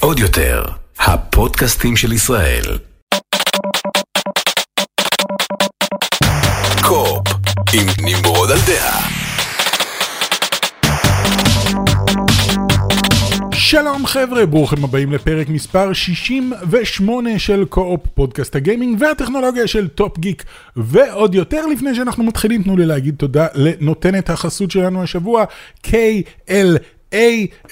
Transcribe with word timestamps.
עוד 0.00 0.18
יותר, 0.18 0.64
הפודקאסטים 0.98 1.96
של 1.96 2.12
ישראל. 2.12 2.78
Co-op, 6.82 7.28
עם 7.72 7.86
נמרוד 8.04 8.50
על 8.50 8.58
דעה. 8.66 9.22
שלום 13.72 14.06
חבר'ה, 14.06 14.46
ברוכים 14.46 14.84
הבאים 14.84 15.12
לפרק 15.12 15.48
מספר 15.48 15.92
68 15.92 17.38
של 17.38 17.64
Co-op 17.64 18.00
פודקאסט 18.14 18.56
הגיימינג 18.56 19.00
והטכנולוגיה 19.00 19.66
של 19.66 19.88
Top 19.88 20.18
Geek 20.18 20.44
ועוד 20.76 21.34
יותר 21.34 21.66
לפני 21.66 21.94
שאנחנו 21.94 22.24
מתחילים 22.24 22.62
תנו 22.62 22.76
לי 22.76 22.86
להגיד 22.86 23.14
תודה 23.18 23.46
לנותנת 23.54 24.30
החסות 24.30 24.70
שלנו 24.70 25.02
השבוע 25.02 25.44
KLA, 25.86 27.16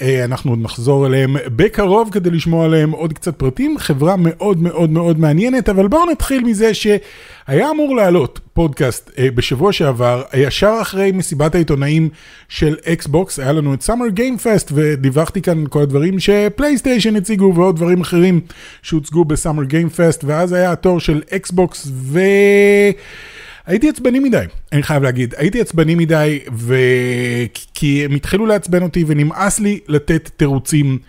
אה, 0.01 0.23
אנחנו 0.25 0.51
עוד 0.51 0.59
נחזור 0.61 1.07
אליהם 1.07 1.35
בקרוב 1.45 2.09
כדי 2.11 2.29
לשמוע 2.29 2.65
עליהם 2.65 2.91
עוד 2.91 3.13
קצת 3.13 3.35
פרטים, 3.35 3.77
חברה 3.77 4.15
מאוד 4.17 4.61
מאוד 4.61 4.89
מאוד 4.89 5.19
מעניינת, 5.19 5.69
אבל 5.69 5.87
בואו 5.87 6.11
נתחיל 6.11 6.43
מזה 6.43 6.73
שהיה 6.73 7.71
אמור 7.71 7.95
לעלות 7.95 8.39
פודקאסט 8.53 9.11
אה, 9.17 9.27
בשבוע 9.35 9.73
שעבר, 9.73 10.23
ישר 10.33 10.77
אחרי 10.81 11.11
מסיבת 11.11 11.55
העיתונאים 11.55 12.09
של 12.49 12.75
Xbox, 12.85 13.39
היה 13.39 13.51
לנו 13.51 13.73
את 13.73 13.81
Summer 13.81 14.07
Game 14.07 14.37
Fest 14.37 14.71
ודיווחתי 14.73 15.41
כאן 15.41 15.63
כל 15.69 15.81
הדברים 15.81 16.19
ש 16.19 16.34
PlayStation 16.34 17.15
הציגו 17.15 17.53
ועוד 17.55 17.75
דברים 17.75 18.01
אחרים 18.01 18.41
שהוצגו 18.81 19.25
ב 19.25 19.30
Summer 19.30 19.63
Game 19.63 19.89
Fest, 19.89 20.23
ואז 20.23 20.53
היה 20.53 20.71
התור 20.71 20.99
של 20.99 21.21
Xbox 21.31 21.87
ו... 21.91 22.19
הייתי 23.65 23.89
עצבני 23.89 24.19
מדי, 24.19 24.45
אני 24.71 24.83
חייב 24.83 25.03
להגיד. 25.03 25.33
הייתי 25.37 25.61
עצבני 25.61 25.95
מדי, 25.95 26.39
ו... 26.53 26.75
כי 27.73 28.05
הם 28.05 28.15
התחילו 28.15 28.45
לעצבן 28.45 28.83
אותי 28.83 29.03
ונמאס 29.07 29.59
לי 29.59 29.79
לתת 29.87 30.29
תירוצים 30.37 30.99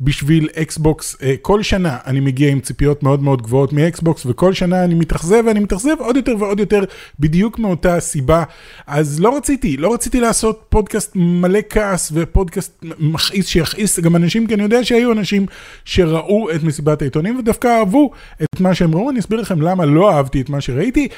בשביל 0.00 0.48
Xbox. 0.62 1.16
אה, 1.22 1.34
כל 1.42 1.62
שנה 1.62 1.98
אני 2.06 2.20
מגיע 2.20 2.50
עם 2.50 2.60
ציפיות 2.60 3.02
מאוד 3.02 3.22
מאוד 3.22 3.42
גבוהות 3.42 3.72
מ 3.72 3.81
Xbox, 3.81 4.26
וכל 4.26 4.52
שנה 4.52 4.84
אני 4.84 4.94
מתאכזב 4.94 5.42
ואני 5.46 5.60
מתאכזב 5.60 5.96
עוד 5.98 6.16
יותר 6.16 6.34
ועוד 6.38 6.60
יותר, 6.60 6.84
בדיוק 7.20 7.58
מאותה 7.58 8.00
סיבה. 8.00 8.44
אז 8.86 9.20
לא 9.20 9.36
רציתי, 9.36 9.76
לא 9.76 9.94
רציתי 9.94 10.20
לעשות 10.20 10.64
פודקאסט 10.68 11.12
מלא 11.14 11.60
כעס 11.70 12.12
ופודקאסט 12.14 12.84
מכעיס 12.98 13.46
שיכעיס 13.46 14.00
גם 14.00 14.16
אנשים, 14.16 14.46
כי 14.46 14.54
אני 14.54 14.62
יודע 14.62 14.84
שהיו 14.84 15.12
אנשים 15.12 15.46
שראו 15.84 16.50
את 16.50 16.62
מסיבת 16.62 17.02
העיתונים 17.02 17.38
ודווקא 17.38 17.68
אהבו 17.78 18.10
את 18.42 18.60
מה 18.60 18.74
שהם 18.74 18.94
ראו. 18.94 19.10
אני 19.10 19.20
אסביר 19.20 19.40
לכם 19.40 19.62
למה 19.62 19.84
לא 19.84 20.10
אהבתי 20.10 20.40
את 20.40 20.48
מה 20.48 20.60
שראיתי, 20.60 21.08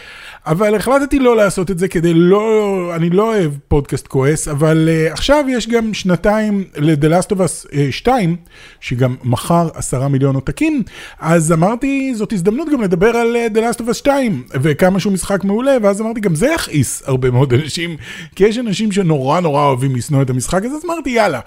אבל 0.47 0.75
החלטתי 0.75 1.19
לא 1.19 1.37
לעשות 1.37 1.71
את 1.71 1.79
זה 1.79 1.89
כדי 1.89 2.15
לא, 2.15 2.91
אני 2.97 3.11
לא 3.11 3.23
אוהב 3.35 3.53
פודקאסט 3.69 4.07
כועס, 4.07 4.49
אבל 4.49 4.89
uh, 4.89 5.13
עכשיו 5.13 5.45
יש 5.49 5.69
גם 5.69 5.95
שנתיים 5.95 6.65
uh, 6.75 6.79
2, 7.91 8.37
שגם 8.81 9.17
מכר 9.25 9.69
עשרה 9.75 10.09
מיליון 10.09 10.35
עותקים, 10.35 10.83
אז 11.19 11.53
אמרתי, 11.53 12.15
זאת 12.15 12.33
הזדמנות 12.33 12.69
גם 12.73 12.83
לדבר 12.83 13.17
על 13.17 13.37
uh, 13.37 13.57
The 13.57 13.61
Last 13.61 13.81
of 13.81 13.89
Us 13.89 13.95
2, 13.95 14.43
וכמה 14.63 15.01
שהוא 15.01 15.13
משחק 15.13 15.45
מעולה, 15.45 15.77
ואז 15.83 16.01
אמרתי, 16.01 16.21
גם 16.21 16.35
זה 16.35 16.47
יכעיס 16.55 17.03
הרבה 17.07 17.31
מאוד 17.31 17.55
אנשים, 17.55 17.97
כי 18.37 18.45
יש 18.45 18.59
אנשים 18.59 18.93
שנורא 18.93 19.41
נורא 19.41 19.65
אוהבים 19.65 19.97
לשנוא 19.97 20.23
את 20.23 20.31
המשחק 20.31 20.65
הזה, 20.65 20.77
אז 20.77 20.85
אמרתי, 20.85 21.11
יאללה. 21.11 21.41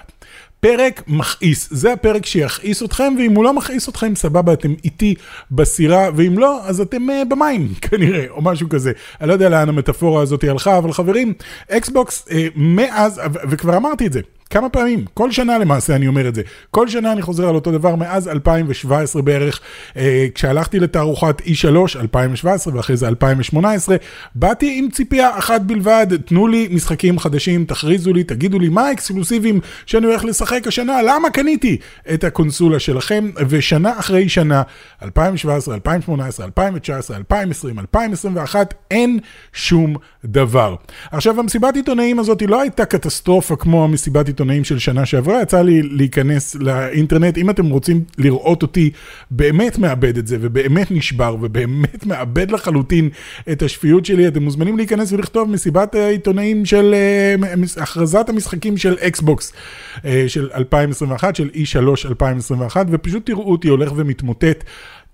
פרק 0.60 1.02
מכעיס, 1.06 1.68
זה 1.70 1.92
הפרק 1.92 2.26
שיכעיס 2.26 2.82
אתכם, 2.82 3.14
ואם 3.18 3.36
הוא 3.36 3.44
לא 3.44 3.52
מכעיס 3.52 3.88
אתכם, 3.88 4.14
סבבה, 4.16 4.52
אתם 4.52 4.74
איתי 4.84 5.14
בסירה, 5.50 6.08
ואם 6.16 6.38
לא, 6.38 6.60
אז 6.64 6.80
אתם 6.80 7.10
uh, 7.10 7.24
במים, 7.24 7.68
כנראה, 7.90 8.24
או 8.30 8.42
משהו 8.42 8.68
כזה. 8.68 8.92
אני 9.20 9.28
לא 9.28 9.32
יודע 9.32 9.48
לאן 9.48 9.68
המטאפורה 9.68 10.22
הזאת 10.22 10.44
הלכה, 10.44 10.78
אבל 10.78 10.92
חברים, 10.92 11.32
אקסבוקס, 11.70 12.28
uh, 12.28 12.32
מאז, 12.56 13.20
וכבר 13.50 13.76
אמרתי 13.76 14.06
את 14.06 14.12
זה, 14.12 14.20
כמה 14.52 14.68
פעמים, 14.68 15.04
כל 15.14 15.30
שנה 15.30 15.58
למעשה 15.58 15.96
אני 15.96 16.06
אומר 16.06 16.28
את 16.28 16.34
זה. 16.34 16.42
כל 16.70 16.88
שנה 16.88 17.12
אני 17.12 17.22
חוזר 17.22 17.48
על 17.48 17.54
אותו 17.54 17.72
דבר 17.72 17.96
מאז 17.96 18.28
2017 18.28 19.22
בערך, 19.22 19.60
אה, 19.96 20.26
כשהלכתי 20.34 20.80
לתערוכת 20.80 21.40
E3, 21.40 21.98
2017 22.00 22.76
ואחרי 22.76 22.96
זה 22.96 23.08
2018, 23.08 23.96
באתי 24.34 24.78
עם 24.78 24.90
ציפייה 24.90 25.38
אחת 25.38 25.60
בלבד, 25.60 26.06
תנו 26.24 26.46
לי 26.46 26.68
משחקים 26.70 27.18
חדשים, 27.18 27.64
תכריזו 27.64 28.12
לי, 28.12 28.24
תגידו 28.24 28.58
לי 28.58 28.68
מה 28.68 28.82
האקסקלוסיבים 28.88 29.60
שאני 29.86 30.06
הולך 30.06 30.24
לשחק 30.24 30.66
השנה, 30.66 31.02
למה 31.02 31.30
קניתי 31.30 31.76
את 32.14 32.24
הקונסולה 32.24 32.78
שלכם, 32.78 33.30
ושנה 33.48 33.98
אחרי 33.98 34.28
שנה, 34.28 34.62
2017, 35.02 35.74
2018, 35.74 36.46
2019, 36.46 37.16
2020, 37.16 37.78
2021, 37.78 38.74
אין 38.90 39.18
שום 39.52 39.96
דבר. 40.24 40.74
עכשיו, 41.10 41.40
המסיבת 41.40 41.76
עיתונאים 41.76 42.18
הזאת 42.18 42.42
לא 42.42 42.60
הייתה 42.60 42.84
קטסטרופה 42.84 43.56
כמו 43.56 43.84
המסיבת 43.84 44.26
עיתונאים. 44.26 44.41
עיתונאים 44.42 44.64
של 44.64 44.78
שנה 44.78 45.06
שעברה, 45.06 45.42
יצא 45.42 45.62
לי 45.62 45.82
להיכנס 45.82 46.54
לאינטרנט, 46.54 47.38
אם 47.38 47.50
אתם 47.50 47.66
רוצים 47.70 48.04
לראות 48.18 48.62
אותי 48.62 48.90
באמת 49.30 49.78
מאבד 49.78 50.18
את 50.18 50.26
זה, 50.26 50.36
ובאמת 50.40 50.90
נשבר, 50.90 51.36
ובאמת 51.40 52.06
מאבד 52.06 52.50
לחלוטין 52.50 53.08
את 53.52 53.62
השפיות 53.62 54.04
שלי, 54.04 54.28
אתם 54.28 54.42
מוזמנים 54.42 54.76
להיכנס 54.76 55.12
ולכתוב 55.12 55.50
מסיבת 55.50 55.94
העיתונאים 55.94 56.64
של, 56.64 56.94
uh, 57.38 57.82
הכרזת 57.82 58.28
המשחקים 58.28 58.76
של 58.76 58.96
אקסבוקס 59.00 59.52
uh, 59.96 60.00
של 60.26 60.50
2021, 60.54 61.36
של 61.36 61.50
E3 61.54 61.78
2021, 62.08 62.86
ופשוט 62.90 63.26
תראו 63.26 63.50
אותי 63.50 63.68
הולך 63.68 63.92
ומתמוטט. 63.96 64.64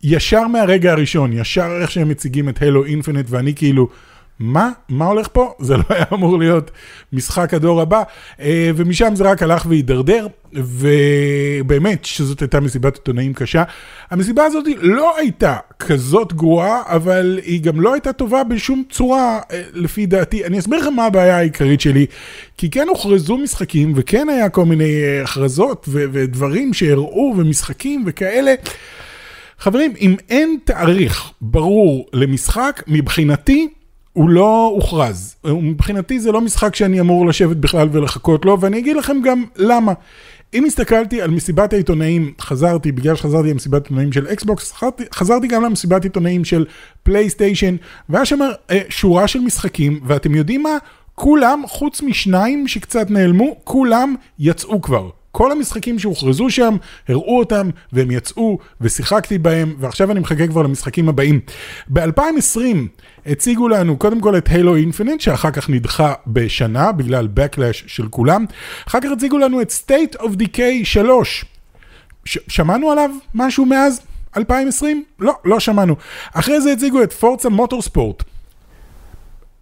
ישר 0.03 0.47
מהרגע 0.47 0.93
הראשון, 0.93 1.33
ישר 1.33 1.69
איך 1.81 1.91
שהם 1.91 2.09
מציגים 2.09 2.49
את 2.49 2.62
הלו 2.62 2.84
אינפינט, 2.84 3.27
ואני 3.28 3.55
כאילו... 3.55 3.89
מה? 4.38 4.71
מה 4.88 5.06
הולך 5.06 5.28
פה? 5.32 5.53
זה 5.59 5.76
לא 5.76 5.82
היה 5.88 6.04
אמור 6.12 6.38
להיות 6.38 6.71
משחק 7.12 7.54
הדור 7.54 7.81
הבא, 7.81 8.03
אה, 8.41 8.71
ומשם 8.76 9.15
זה 9.15 9.25
רק 9.25 9.43
הלך 9.43 9.66
והידרדר, 9.69 10.26
ובאמת 10.53 12.04
שזאת 12.04 12.41
הייתה 12.41 12.60
מסיבת 12.60 12.97
עיתונאים 12.97 13.34
קשה. 13.34 13.62
המסיבה 14.10 14.44
הזאת 14.44 14.65
לא 14.81 15.19
הייתה 15.19 15.56
כזאת 15.78 16.32
גרועה, 16.32 16.82
אבל 16.87 17.41
היא 17.44 17.62
גם 17.62 17.81
לא 17.81 17.93
הייתה 17.93 18.12
טובה 18.12 18.44
בשום 18.44 18.82
צורה, 18.91 19.41
אה, 19.53 19.62
לפי 19.72 20.06
דעתי. 20.06 20.44
אני 20.44 20.59
אסביר 20.59 20.78
לכם 20.78 20.94
מה 20.94 21.04
הבעיה 21.04 21.37
העיקרית 21.37 21.81
שלי, 21.81 22.06
כי 22.59 22.71
כן 22.71 22.88
הוכרזו 22.88 23.37
משחקים, 23.37 23.93
וכן 23.97 24.28
היה 24.28 24.48
כל 24.48 24.65
מיני 24.65 25.03
אה, 25.03 25.22
הכרזות 25.22 25.88
ודברים 25.93 26.75
שהראו, 26.75 27.34
ומשחקים 27.37 28.04
וכאלה. 28.06 28.54
חברים, 29.59 29.94
אם 30.00 30.16
אין 30.31 30.59
תאריך 30.65 31.31
ברור 31.41 32.06
למשחק, 32.12 32.82
מבחינתי, 32.87 33.69
הוא 34.18 34.30
לא 34.30 34.70
הוכרז. 34.74 35.36
מבחינתי 35.44 36.20
זה 36.20 36.32
לא 36.32 36.40
משחק 36.40 36.74
שאני 36.74 37.00
אמור 37.00 37.26
לשבת 37.26 37.56
בכלל 37.56 37.88
ולחכות 37.92 38.44
לו, 38.44 38.60
ואני 38.60 38.78
אגיד 38.78 38.96
לכם 38.96 39.16
גם 39.24 39.44
למה. 39.56 39.92
אם 40.54 40.64
הסתכלתי 40.64 41.22
על 41.22 41.30
מסיבת 41.30 41.72
העיתונאים, 41.72 42.32
חזרתי, 42.40 42.92
בגלל 42.92 43.16
שחזרתי 43.16 43.50
למסיבת 43.50 43.82
עיתונאים 43.82 44.12
של 44.12 44.26
Xbox, 44.26 44.72
חזרתי, 44.72 45.04
חזרתי 45.14 45.46
גם 45.46 45.64
למסיבת 45.64 46.04
עיתונאים 46.04 46.44
של 46.44 46.66
PlayStation, 47.03 47.76
והיה 48.08 48.24
שם 48.24 48.38
אה, 48.70 48.80
שורה 48.88 49.28
של 49.28 49.40
משחקים, 49.40 50.00
ואתם 50.06 50.34
יודעים 50.34 50.62
מה? 50.62 50.78
כולם, 51.14 51.62
חוץ 51.66 52.02
משניים 52.02 52.68
שקצת 52.68 53.10
נעלמו, 53.10 53.56
כולם 53.64 54.14
יצאו 54.38 54.82
כבר. 54.82 55.10
כל 55.33 55.53
המשחקים 55.53 55.99
שהוכרזו 55.99 56.50
שם, 56.50 56.77
הראו 57.09 57.39
אותם, 57.39 57.71
והם 57.93 58.11
יצאו, 58.11 58.59
ושיחקתי 58.81 59.39
בהם, 59.39 59.75
ועכשיו 59.78 60.12
אני 60.12 60.21
מחכה 60.21 60.47
כבר 60.47 60.62
למשחקים 60.62 61.09
הבאים. 61.09 61.41
ב-2020 61.89 62.61
הציגו 63.27 63.69
לנו 63.69 63.97
קודם 63.97 64.21
כל 64.21 64.37
את 64.39 64.49
הילו 64.49 64.77
אינפינט, 64.77 65.21
שאחר 65.21 65.50
כך 65.50 65.71
נדחה 65.71 66.15
בשנה, 66.27 66.93
בגלל 66.93 67.28
backlash 67.37 67.83
של 67.87 68.09
כולם. 68.09 68.44
אחר 68.89 69.00
כך 69.00 69.09
הציגו 69.12 69.39
לנו 69.39 69.61
את 69.62 69.71
State 69.71 70.21
of 70.21 70.28
Decay 70.43 70.84
3. 70.84 71.45
ש- 72.25 72.39
שמענו 72.49 72.91
עליו 72.91 73.10
משהו 73.34 73.66
מאז 73.66 74.00
2020? 74.37 75.05
לא, 75.19 75.33
לא 75.45 75.60
שמענו. 75.60 75.97
אחרי 76.33 76.60
זה 76.60 76.72
הציגו 76.72 77.03
את 77.03 77.12
פורצה 77.12 77.49
מוטורספורט. 77.49 78.22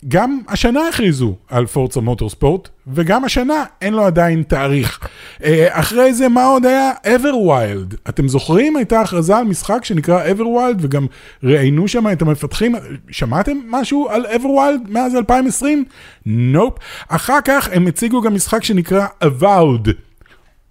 גם 0.09 0.41
השנה 0.49 0.89
הכריזו 0.89 1.35
על 1.49 1.67
פורצה 1.67 2.01
מוטורספורט, 2.01 2.69
וגם 2.87 3.25
השנה 3.25 3.65
אין 3.83 3.95
לו 3.95 4.05
עדיין 4.05 4.43
תאריך. 4.43 5.01
אה, 5.45 5.69
אחרי 5.71 6.15
זה, 6.15 6.29
מה 6.29 6.45
עוד 6.45 6.67
היה? 6.67 6.93
Everwild. 7.05 7.97
אתם 8.09 8.29
זוכרים? 8.29 8.77
הייתה 8.77 9.01
הכרזה 9.01 9.37
על 9.37 9.45
משחק 9.45 9.85
שנקרא 9.85 10.25
Everwild, 10.27 10.77
וגם 10.79 11.07
ראיינו 11.43 11.89
שם 11.89 12.13
את 12.13 12.23
המפתחים. 12.23 12.75
שמעתם 13.11 13.59
משהו 13.69 14.09
על 14.11 14.27
Everwild 14.27 14.91
מאז 14.91 15.15
2020? 15.17 15.85
נופ. 16.27 16.75
Nope. 16.75 16.81
אחר 17.09 17.41
כך 17.45 17.69
הם 17.73 17.87
הציגו 17.87 18.23
גם 18.23 18.35
משחק 18.35 18.65
שנקרא 18.65 19.07
Avowed. 19.25 19.91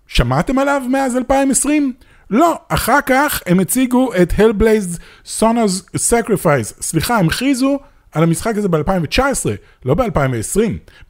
שמעתם 0.07 0.59
עליו 0.59 0.81
מאז 0.89 1.17
2020? 1.17 1.93
לא, 2.29 2.59
אחר 2.69 3.01
כך 3.05 3.41
הם 3.45 3.59
הציגו 3.59 4.13
את 4.21 4.33
Hellblaze 4.33 4.99
Sonos 5.39 5.97
Sacrifice. 6.09 6.81
סליחה, 6.81 7.17
הם 7.17 7.27
הכריזו 7.27 7.79
על 8.15 8.23
המשחק 8.23 8.57
הזה 8.57 8.67
ב-2019, 8.67 9.19
לא 9.85 9.93
ב-2020. 9.93 10.59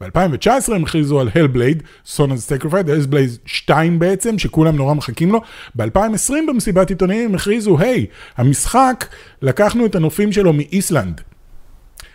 ב-2019 0.02 0.74
הם 0.74 0.84
הכריזו 0.84 1.20
על 1.20 1.28
Hellblade, 1.28 1.82
Son 2.16 2.30
of 2.30 2.64
Sacrifice, 2.64 2.88
Hellblade 2.88 3.40
2 3.46 4.00
בעצם, 4.00 4.40
שכולם 4.40 4.76
נורא 4.76 4.94
מחכים 4.94 5.32
לו. 5.32 5.42
ב-2020 5.76 6.34
במסיבת 6.48 6.90
עיתונאים 6.90 7.30
הם 7.30 7.36
הכריזו, 7.36 7.80
היי, 7.80 8.06
hey, 8.10 8.42
המשחק, 8.42 9.06
לקחנו 9.42 9.86
את 9.86 9.96
הנופים 9.96 10.32
שלו 10.32 10.54
מאיסלנד. 10.54 11.22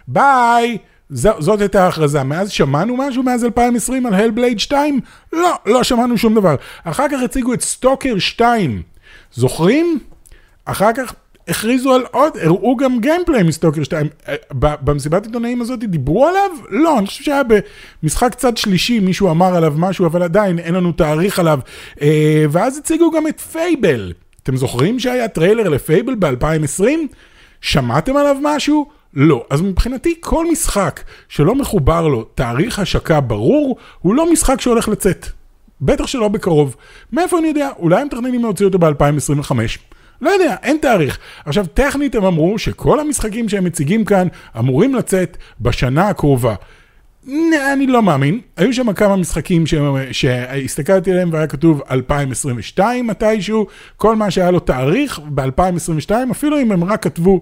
ביי! 0.09 0.79
זאת 1.11 1.61
הייתה 1.61 1.85
ההכרזה. 1.85 2.23
מאז 2.23 2.51
שמענו 2.51 2.97
משהו 2.97 3.23
מאז 3.23 3.45
2020 3.45 4.07
על 4.07 4.15
הלבלייד 4.15 4.61
2? 4.61 5.01
לא, 5.33 5.51
לא 5.67 5.83
שמענו 5.83 6.19
שום 6.19 6.35
דבר. 6.35 6.55
אחר 6.85 7.09
כך 7.09 7.23
הציגו 7.25 7.55
את 7.55 7.61
Stalker 7.61 8.19
2. 8.19 8.83
זוכרים? 9.33 9.99
אחר 10.65 10.93
כך 10.97 11.15
הכריזו 11.51 11.95
על 11.95 12.03
עוד, 12.11 12.33
הראו 12.43 12.77
גם 12.77 13.01
gameplay 13.01 13.43
מ-Stalker 13.43 13.83
2. 13.83 14.09
אה, 14.29 14.35
במסיבת 14.81 15.27
עיתונאים 15.27 15.61
הזאת 15.61 15.79
דיברו 15.85 16.27
עליו? 16.27 16.51
לא, 16.69 16.99
אני 16.99 17.07
חושב 17.07 17.25
שהיה 17.25 17.43
במשחק 18.03 18.35
צד 18.35 18.57
שלישי, 18.57 19.01
מישהו 19.01 19.31
אמר 19.31 19.57
עליו 19.57 19.75
משהו, 19.77 20.07
אבל 20.07 20.23
עדיין 20.23 20.59
אין 20.59 20.75
לנו 20.75 20.93
תאריך 20.93 21.39
עליו. 21.39 21.61
אה, 22.03 22.45
ואז 22.51 22.79
הציגו 22.79 23.11
גם 23.11 23.27
את 23.27 23.41
Fable. 23.41 24.13
אתם 24.43 24.57
זוכרים 24.57 24.99
שהיה 25.01 25.29
טריילר 25.29 25.69
ל-Fable 25.69 26.15
ב-2020? 26.15 26.85
שמעתם 27.61 28.17
עליו 28.17 28.37
משהו? 28.43 28.89
לא. 29.15 29.45
אז 29.51 29.61
מבחינתי 29.61 30.15
כל 30.21 30.47
משחק 30.53 31.01
שלא 31.29 31.55
מחובר 31.55 32.09
לו 32.09 32.25
תאריך 32.25 32.79
השקה 32.79 33.21
ברור, 33.21 33.77
הוא 33.99 34.15
לא 34.15 34.33
משחק 34.33 34.61
שהולך 34.61 34.89
לצאת. 34.89 35.27
בטח 35.81 36.07
שלא 36.07 36.29
בקרוב. 36.29 36.77
מאיפה 37.13 37.39
אני 37.39 37.49
יודע? 37.49 37.69
אולי 37.79 38.01
הם 38.01 38.07
מתכננים 38.07 38.43
להוציא 38.43 38.67
אותו 38.67 38.79
ב-2025. 38.79 39.53
לא 40.21 40.31
יודע, 40.31 40.57
אין 40.63 40.79
תאריך. 40.81 41.19
עכשיו, 41.45 41.67
טכנית 41.75 42.15
הם 42.15 42.25
אמרו 42.25 42.59
שכל 42.59 43.01
המשחקים 43.01 43.49
שהם 43.49 43.65
מציגים 43.65 44.05
כאן 44.05 44.29
אמורים 44.59 44.95
לצאת 44.95 45.37
בשנה 45.61 46.09
הקרובה. 46.09 46.55
אני 47.73 47.87
לא 47.87 48.03
מאמין, 48.03 48.41
היו 48.57 48.73
שם 48.73 48.93
כמה 48.93 49.17
משחקים 49.17 49.65
שהסתכלתי 50.13 51.11
עליהם 51.11 51.33
והיה 51.33 51.47
כתוב 51.47 51.83
2022 51.91 53.07
מתישהו, 53.07 53.67
כל 53.97 54.17
מה 54.17 54.31
שהיה 54.31 54.51
לו 54.51 54.61
תאריך 54.61 55.21
ב-2022, 55.35 56.11
אפילו 56.31 56.61
אם 56.61 56.73
הם 56.73 56.85
רק 56.85 57.03
כתבו 57.03 57.41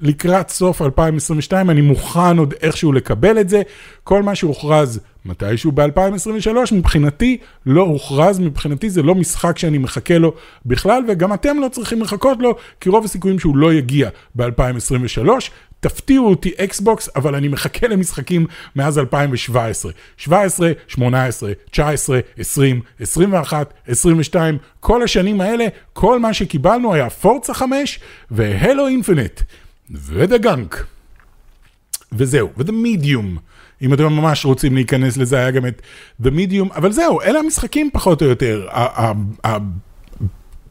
לקראת 0.00 0.48
סוף 0.48 0.82
2022, 0.82 1.70
אני 1.70 1.80
מוכן 1.80 2.38
עוד 2.38 2.54
איכשהו 2.62 2.92
לקבל 2.92 3.40
את 3.40 3.48
זה. 3.48 3.62
כל 4.04 4.22
מה 4.22 4.34
שהוכרז 4.34 5.00
מתישהו 5.24 5.72
ב-2023, 5.72 6.74
מבחינתי 6.74 7.36
לא 7.66 7.82
הוכרז, 7.82 8.38
מבחינתי 8.38 8.90
זה 8.90 9.02
לא 9.02 9.14
משחק 9.14 9.58
שאני 9.58 9.78
מחכה 9.78 10.18
לו 10.18 10.32
בכלל, 10.66 11.02
וגם 11.08 11.34
אתם 11.34 11.60
לא 11.60 11.68
צריכים 11.68 12.02
לחכות 12.02 12.38
לו, 12.40 12.56
כי 12.80 12.88
רוב 12.88 13.04
הסיכויים 13.04 13.38
שהוא 13.38 13.56
לא 13.56 13.74
יגיע 13.74 14.08
ב-2023. 14.34 15.28
תפתיעו 15.80 16.28
אותי 16.28 16.52
אקסבוקס, 16.56 17.08
אבל 17.16 17.34
אני 17.34 17.48
מחכה 17.48 17.88
למשחקים 17.88 18.46
מאז 18.76 18.98
2017. 18.98 19.92
17, 20.16 20.72
18, 20.88 21.52
19, 21.70 22.20
20, 22.38 22.80
21, 23.00 23.74
22, 23.86 24.58
כל 24.80 25.02
השנים 25.02 25.40
האלה, 25.40 25.66
כל 25.92 26.18
מה 26.18 26.34
שקיבלנו 26.34 26.94
היה 26.94 27.10
Forza 27.10 27.54
5 27.54 28.00
ו-Halo 28.30 28.88
Infinite. 28.88 29.40
ו-The 29.90 30.38
Gunk. 30.38 30.84
וזהו, 32.12 32.48
ודה 32.56 32.72
מידיום. 32.72 33.36
אם 33.82 33.94
אתם 33.94 34.04
ממש 34.04 34.44
רוצים 34.44 34.74
להיכנס 34.74 35.16
לזה, 35.16 35.38
היה 35.38 35.50
גם 35.50 35.66
את 35.66 35.82
The 36.22 36.26
Medium, 36.26 36.74
אבל 36.74 36.92
זהו, 36.92 37.20
אלה 37.20 37.38
המשחקים 37.38 37.90
פחות 37.92 38.22
או 38.22 38.26
יותר. 38.26 38.68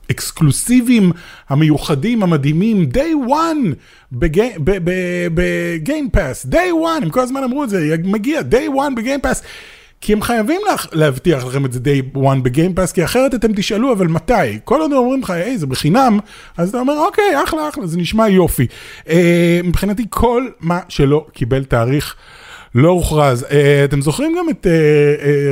האקסקלוסיביים, 0.10 1.12
המיוחדים, 1.50 2.24
המדהימים, 2.24 2.90
day 2.94 3.30
one 3.30 3.76
ב-Game 5.34 5.95
Pass, 5.95 6.46
day 6.46 6.72
one, 6.84 7.04
הם 7.04 7.10
כל 7.10 7.20
הזמן 7.20 7.44
אמרו 7.44 7.64
את 7.64 7.70
זה, 7.70 7.96
מגיע 8.04 8.40
day 8.40 8.70
one 8.76 8.96
ב-Game 8.98 9.22
Pass. 9.22 9.42
כי 10.02 10.14
הם 10.14 10.22
חייבים 10.22 10.62
לה, 10.66 10.76
להבטיח 10.92 11.46
לכם 11.46 11.66
את 11.66 11.74
זה 11.74 11.80
day 11.80 12.18
one 12.18 12.42
ב-Game 12.44 12.70
Pass, 12.70 12.92
כי 12.92 13.06
אחרת 13.06 13.36
אתם 13.36 13.54
תשאלו, 13.54 13.94
אבל 13.94 14.08
מתי? 14.08 14.60
כל 14.64 14.82
עוד 14.82 14.94
אומרים 14.94 15.22
לך, 15.22 15.30
היי, 15.30 15.58
זה 15.58 15.68
בחינם, 15.68 16.20
אז 16.58 16.70
אתה 16.70 16.80
אומר, 16.80 17.00
אוקיי, 17.00 17.44
אחלה, 17.44 17.70
אחלה, 17.70 17.88
זה 17.88 17.98
נשמע 17.98 18.28
יופי. 18.28 18.68
אה, 19.10 19.60
מבחינתי, 19.64 20.06
כל 20.10 20.48
מה 20.60 20.80
שלא 20.90 21.26
קיבל 21.34 21.64
תאריך 21.64 22.16
לא 22.76 22.90
הוכרז. 22.90 23.46
אה, 23.52 23.84
אתם 23.86 24.02
זוכרים 24.02 24.36
גם 24.38 24.50
את 24.50 24.68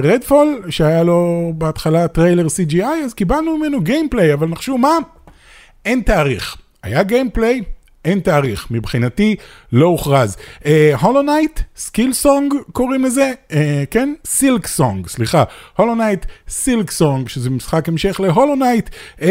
Redfall, 0.03 0.47
אה, 0.47 0.65
אה, 0.65 0.71
שהיה 0.71 1.03
לו 1.03 1.51
בהתחלה 1.57 2.07
טריילר 2.07 2.45
CGI, 2.45 3.05
אז 3.05 3.13
קיבלנו 3.13 3.57
ממנו 3.57 3.81
gameplay, 3.81 4.33
אבל 4.33 4.47
נחשו 4.47 4.77
מה? 4.77 4.97
אין 5.85 6.01
תאריך. 6.01 6.57
היה 6.83 7.03
gameplay, 7.03 7.61
אין 8.05 8.19
תאריך, 8.19 8.67
מבחינתי 8.71 9.35
לא 9.71 9.85
הוכרז. 9.85 10.37
Hollow 11.01 11.21
Knight, 11.21 11.59
Skill 11.75 12.13
Song 12.13 12.53
קוראים 12.71 13.03
לזה, 13.03 13.31
אה, 13.49 13.53
כן? 13.91 14.13
Silksong, 14.25 15.07
סליחה. 15.07 15.43
Hollow 15.77 15.95
Knight, 15.95 16.25
Silksong, 16.49 17.29
שזה 17.29 17.49
משחק 17.49 17.89
המשך 17.89 18.19
להולו 18.19 18.55
נייט, 18.55 18.89
אה, 19.19 19.23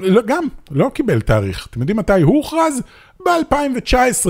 לא, 0.00 0.22
גם 0.26 0.44
לא 0.70 0.90
קיבל 0.94 1.20
תאריך. 1.20 1.66
אתם 1.70 1.80
יודעים 1.80 1.96
מתי 1.96 2.20
הוא 2.22 2.36
הוכרז? 2.36 2.82
ב-2019. 3.26 4.26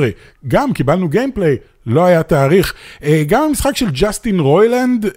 גם 0.48 0.72
קיבלנו 0.72 1.08
gameplay, 1.08 1.56
לא 1.86 2.04
היה 2.04 2.22
תאריך. 2.22 2.74
אה, 3.00 3.04
גם 3.26 3.42
המשחק 3.42 3.76
של 3.76 3.90
ג'סטין 3.90 4.40
רוילנד, 4.40 5.06
אה, 5.06 5.08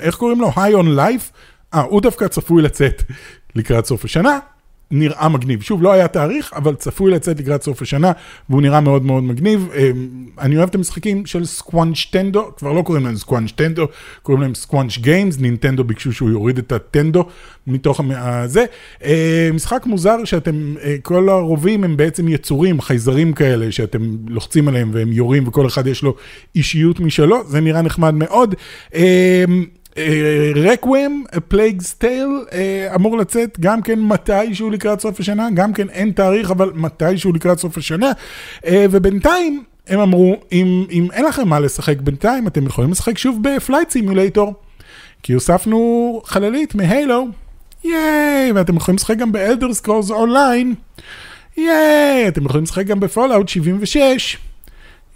איך 0.00 0.14
קוראים 0.14 0.40
לו? 0.40 0.50
High 0.56 0.74
on 0.74 0.94
Life? 0.94 1.32
אה, 1.74 1.80
הוא 1.80 2.00
דווקא 2.00 2.28
צפוי 2.28 2.62
לצאת 2.62 3.02
לקראת 3.54 3.86
סוף 3.86 4.04
השנה. 4.04 4.38
נראה 4.92 5.28
מגניב. 5.28 5.62
שוב, 5.62 5.82
לא 5.82 5.92
היה 5.92 6.08
תאריך, 6.08 6.52
אבל 6.56 6.74
צפוי 6.74 7.10
לצאת 7.10 7.40
לקראת 7.40 7.62
סוף 7.62 7.82
השנה, 7.82 8.12
והוא 8.50 8.62
נראה 8.62 8.80
מאוד 8.80 9.04
מאוד 9.04 9.22
מגניב. 9.22 9.68
אה, 9.74 9.90
אני 10.38 10.56
אוהב 10.56 10.68
את 10.68 10.74
המשחקים 10.74 11.26
של 11.26 11.44
Squanchtendo, 11.44 12.50
כבר 12.56 12.72
לא 12.72 12.82
קוראים 12.82 13.04
להם 13.04 13.16
Squanchtendo, 13.16 13.86
קוראים 14.22 14.42
להם 14.42 14.54
Squanch 14.54 14.98
Games, 14.98 15.38
נינטנדו 15.38 15.84
ביקשו 15.84 16.12
שהוא 16.12 16.30
יוריד 16.30 16.58
את 16.58 16.72
הטנדו 16.72 17.24
מתוך 17.66 18.00
הזה. 18.10 18.64
אה, 19.04 19.50
משחק 19.54 19.82
מוזר 19.86 20.24
שאתם, 20.24 20.74
אה, 20.82 20.96
כל 21.02 21.28
הרובים 21.28 21.84
הם 21.84 21.96
בעצם 21.96 22.28
יצורים, 22.28 22.80
חייזרים 22.80 23.32
כאלה, 23.32 23.72
שאתם 23.72 24.16
לוחצים 24.28 24.68
עליהם 24.68 24.90
והם 24.94 25.12
יורים 25.12 25.48
וכל 25.48 25.66
אחד 25.66 25.86
יש 25.86 26.02
לו 26.02 26.14
אישיות 26.54 27.00
משלו, 27.00 27.40
זה 27.46 27.60
נראה 27.60 27.82
נחמד 27.82 28.14
מאוד. 28.14 28.54
Requiem, 30.54 31.24
Plague's 31.48 31.94
Tale, 31.94 32.28
אמור 32.94 33.18
לצאת 33.18 33.60
גם 33.60 33.82
כן 33.82 34.00
מתישהו 34.00 34.70
לקראת 34.70 35.00
סוף 35.00 35.20
השנה, 35.20 35.48
גם 35.54 35.72
כן 35.72 35.88
אין 35.88 36.10
תאריך, 36.10 36.50
אבל 36.50 36.70
מתישהו 36.74 37.32
לקראת 37.32 37.58
סוף 37.58 37.78
השנה. 37.78 38.12
אה, 38.62 38.68
ובינתיים, 38.90 39.62
הם 39.88 40.00
אמרו, 40.00 40.36
אם, 40.52 40.84
אם 40.90 41.08
אין 41.12 41.24
לכם 41.24 41.48
מה 41.48 41.60
לשחק 41.60 42.00
בינתיים, 42.00 42.46
אתם 42.46 42.66
יכולים 42.66 42.90
לשחק 42.90 43.18
שוב 43.18 43.38
בפלייט 43.42 43.90
סימולטור, 43.90 44.54
כי 45.22 45.32
הוספנו 45.32 46.20
חללית 46.24 46.74
מ-Halo, 46.74 47.28
ייי, 47.84 48.52
ואתם 48.54 48.76
יכולים 48.76 48.96
לשחק 48.96 49.16
גם 49.16 49.32
ב-Elder 49.32 49.74
Scrolls 49.74 50.10
Online, 50.10 50.74
ייי, 51.56 52.28
אתם 52.28 52.44
יכולים 52.44 52.64
לשחק 52.64 52.86
גם 52.86 53.00
ב-Fallout 53.00 53.48
76. 53.48 54.38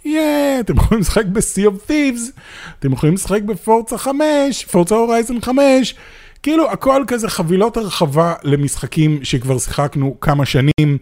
יאה, 0.05 0.59
אתם 0.59 0.75
יכולים 0.75 1.01
לשחק 1.01 1.25
ב-Sea 1.25 1.67
of 1.67 1.89
Thieves, 1.89 2.39
אתם 2.79 2.93
יכולים 2.93 3.15
לשחק 3.15 3.41
ב-Forza 3.41 3.97
5, 3.97 4.65
Forza 4.65 4.95
Horizon 4.95 5.41
5, 5.41 5.95
כאילו 6.43 6.71
הכל 6.71 7.03
כזה 7.07 7.29
חבילות 7.29 7.77
הרחבה 7.77 8.33
למשחקים 8.43 9.19
שכבר 9.23 9.57
שיחקנו 9.57 10.19
כמה 10.21 10.45
שנים. 10.45 10.97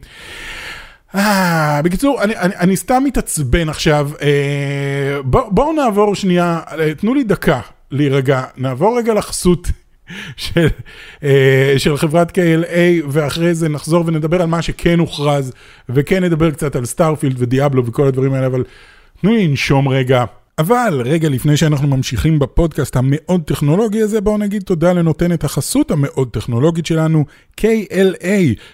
אה, 1.16 1.82
בקיצור, 1.84 2.24
אני, 2.24 2.38
אני, 2.38 2.56
אני 2.56 2.76
סתם 2.78 3.04
מתעצבן 3.06 3.70
עכשיו, 3.70 4.10
אה, 4.22 5.22
בואו 5.24 5.52
בוא 5.52 5.74
נעבור 5.74 6.16
שנייה, 6.16 6.60
אה, 6.80 6.96
תנו 6.96 7.14
לי 7.14 7.24
דקה 7.24 7.60
להירגע, 7.92 8.44
נעבור 8.58 8.98
רגע 8.98 9.14
לחסות 9.14 9.68
של, 10.38 10.68
אה, 11.24 11.74
של 11.78 11.98
חברת 11.98 12.38
KLA, 12.38 13.06
ואחרי 13.10 13.56
זה 13.56 13.70
נחזור 13.70 14.04
ונדבר 14.08 14.42
על 14.42 14.48
מה 14.48 14.62
שכן 14.62 15.00
הוכרז, 15.00 15.54
וכן 15.90 16.24
נדבר 16.24 16.52
קצת 16.52 16.76
על 16.76 16.86
Starfield 16.86 17.36
ו-Diablo 17.38 17.86
וכל 17.86 18.08
הדברים 18.08 18.34
האלה, 18.34 18.48
אבל 18.48 18.64
תנו 19.22 19.34
לי 19.34 19.48
לנשום 19.48 19.88
רגע. 19.88 20.26
אבל 20.60 21.02
רגע 21.06 21.30
לפני 21.30 21.58
שאנחנו 21.58 21.88
ממשיכים 21.88 22.40
בפודקאסט 22.40 22.96
המאוד 22.96 23.42
טכנולוגי 23.46 24.02
הזה, 24.02 24.22
בואו 24.22 24.38
נגיד 24.38 24.62
תודה 24.62 24.94
לנותנת 24.94 25.44
החסות 25.44 25.92
המאוד 25.92 26.30
טכנולוגית 26.32 26.86
שלנו, 26.86 27.26
KLA, 27.62 28.26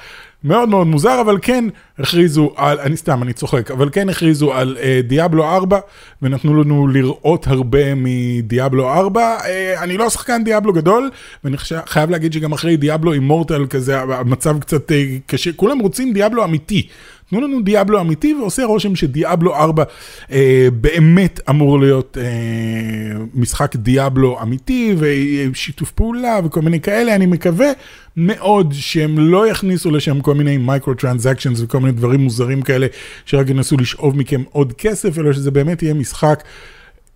מאוד 0.44 0.70
מאוד 0.70 0.88
מוזר, 0.88 1.22
אבל 1.22 1.38
כן 1.42 1.66
הכריזו 2.00 2.54
על, 2.56 2.80
אני 2.80 2.98
סתם, 2.98 3.24
אני 3.24 3.34
צוחק, 3.34 3.72
אבל 3.72 3.90
כן 3.92 4.10
הכריזו 4.10 4.54
על 4.54 4.78
אה, 4.82 5.00
דיאבלו 5.04 5.46
4, 5.46 5.80
ונתנו 6.22 6.64
לנו 6.64 6.88
לראות 6.88 7.48
הרבה 7.48 7.96
מדיאבלו 7.96 8.90
4. 8.90 9.22
אה, 9.22 9.84
אני 9.84 9.98
לא 9.98 10.10
שחקן 10.10 10.44
דיאבלו 10.44 10.74
גדול, 10.74 11.10
ואני 11.44 11.58
חייב 11.86 12.10
להגיד 12.10 12.34
שגם 12.34 12.54
אחרי 12.54 12.78
דיאבלו 12.78 13.14
אימורטל 13.14 13.66
כזה, 13.70 14.02
המצב 14.02 14.60
קצת 14.60 14.92
אה, 14.92 15.06
קשה, 15.26 15.54
כולם 15.54 15.80
רוצים 15.80 16.14
דיאבלו 16.14 16.44
אמיתי. 16.44 16.88
תנו 17.30 17.42
לנו 17.42 17.62
דיאבלו 17.62 18.02
אמיתי, 18.02 18.34
ועושה 18.34 18.64
רושם 18.66 18.96
שדיאבלו 18.96 19.56
4 19.56 19.84
אה, 20.32 20.68
באמת 20.74 21.40
אמור 21.50 21.80
להיות 21.80 22.18
אה, 22.22 23.26
משחק 23.34 23.76
דיאבלו 23.76 24.42
אמיתי, 24.42 24.96
ושיתוף 24.98 25.92
פעולה 25.92 26.40
וכל 26.46 26.62
מיני 26.62 26.82
כאלה, 26.82 27.16
אני 27.16 27.26
מקווה 27.26 27.72
מאוד 28.18 28.74
שהם 28.74 29.20
לא 29.20 29.48
יכניסו 29.48 29.92
לשם 29.92 30.22
כל 30.22 30.34
מיני 30.34 30.58
מייקרו 30.58 30.94
טרנזקשנס 30.94 31.62
וכל 31.62 31.80
מיני 31.80 31.92
דברים 31.92 32.20
מוזרים 32.20 32.62
כאלה, 32.62 32.88
שרק 33.26 33.50
ינסו 33.50 33.78
לשאוב 33.78 34.18
מכם 34.18 34.44
עוד 34.52 34.74
כסף, 34.74 35.20
אלא 35.20 35.34
שזה 35.34 35.52
באמת 35.52 35.84
יהיה 35.84 35.94
משחק. 35.94 36.44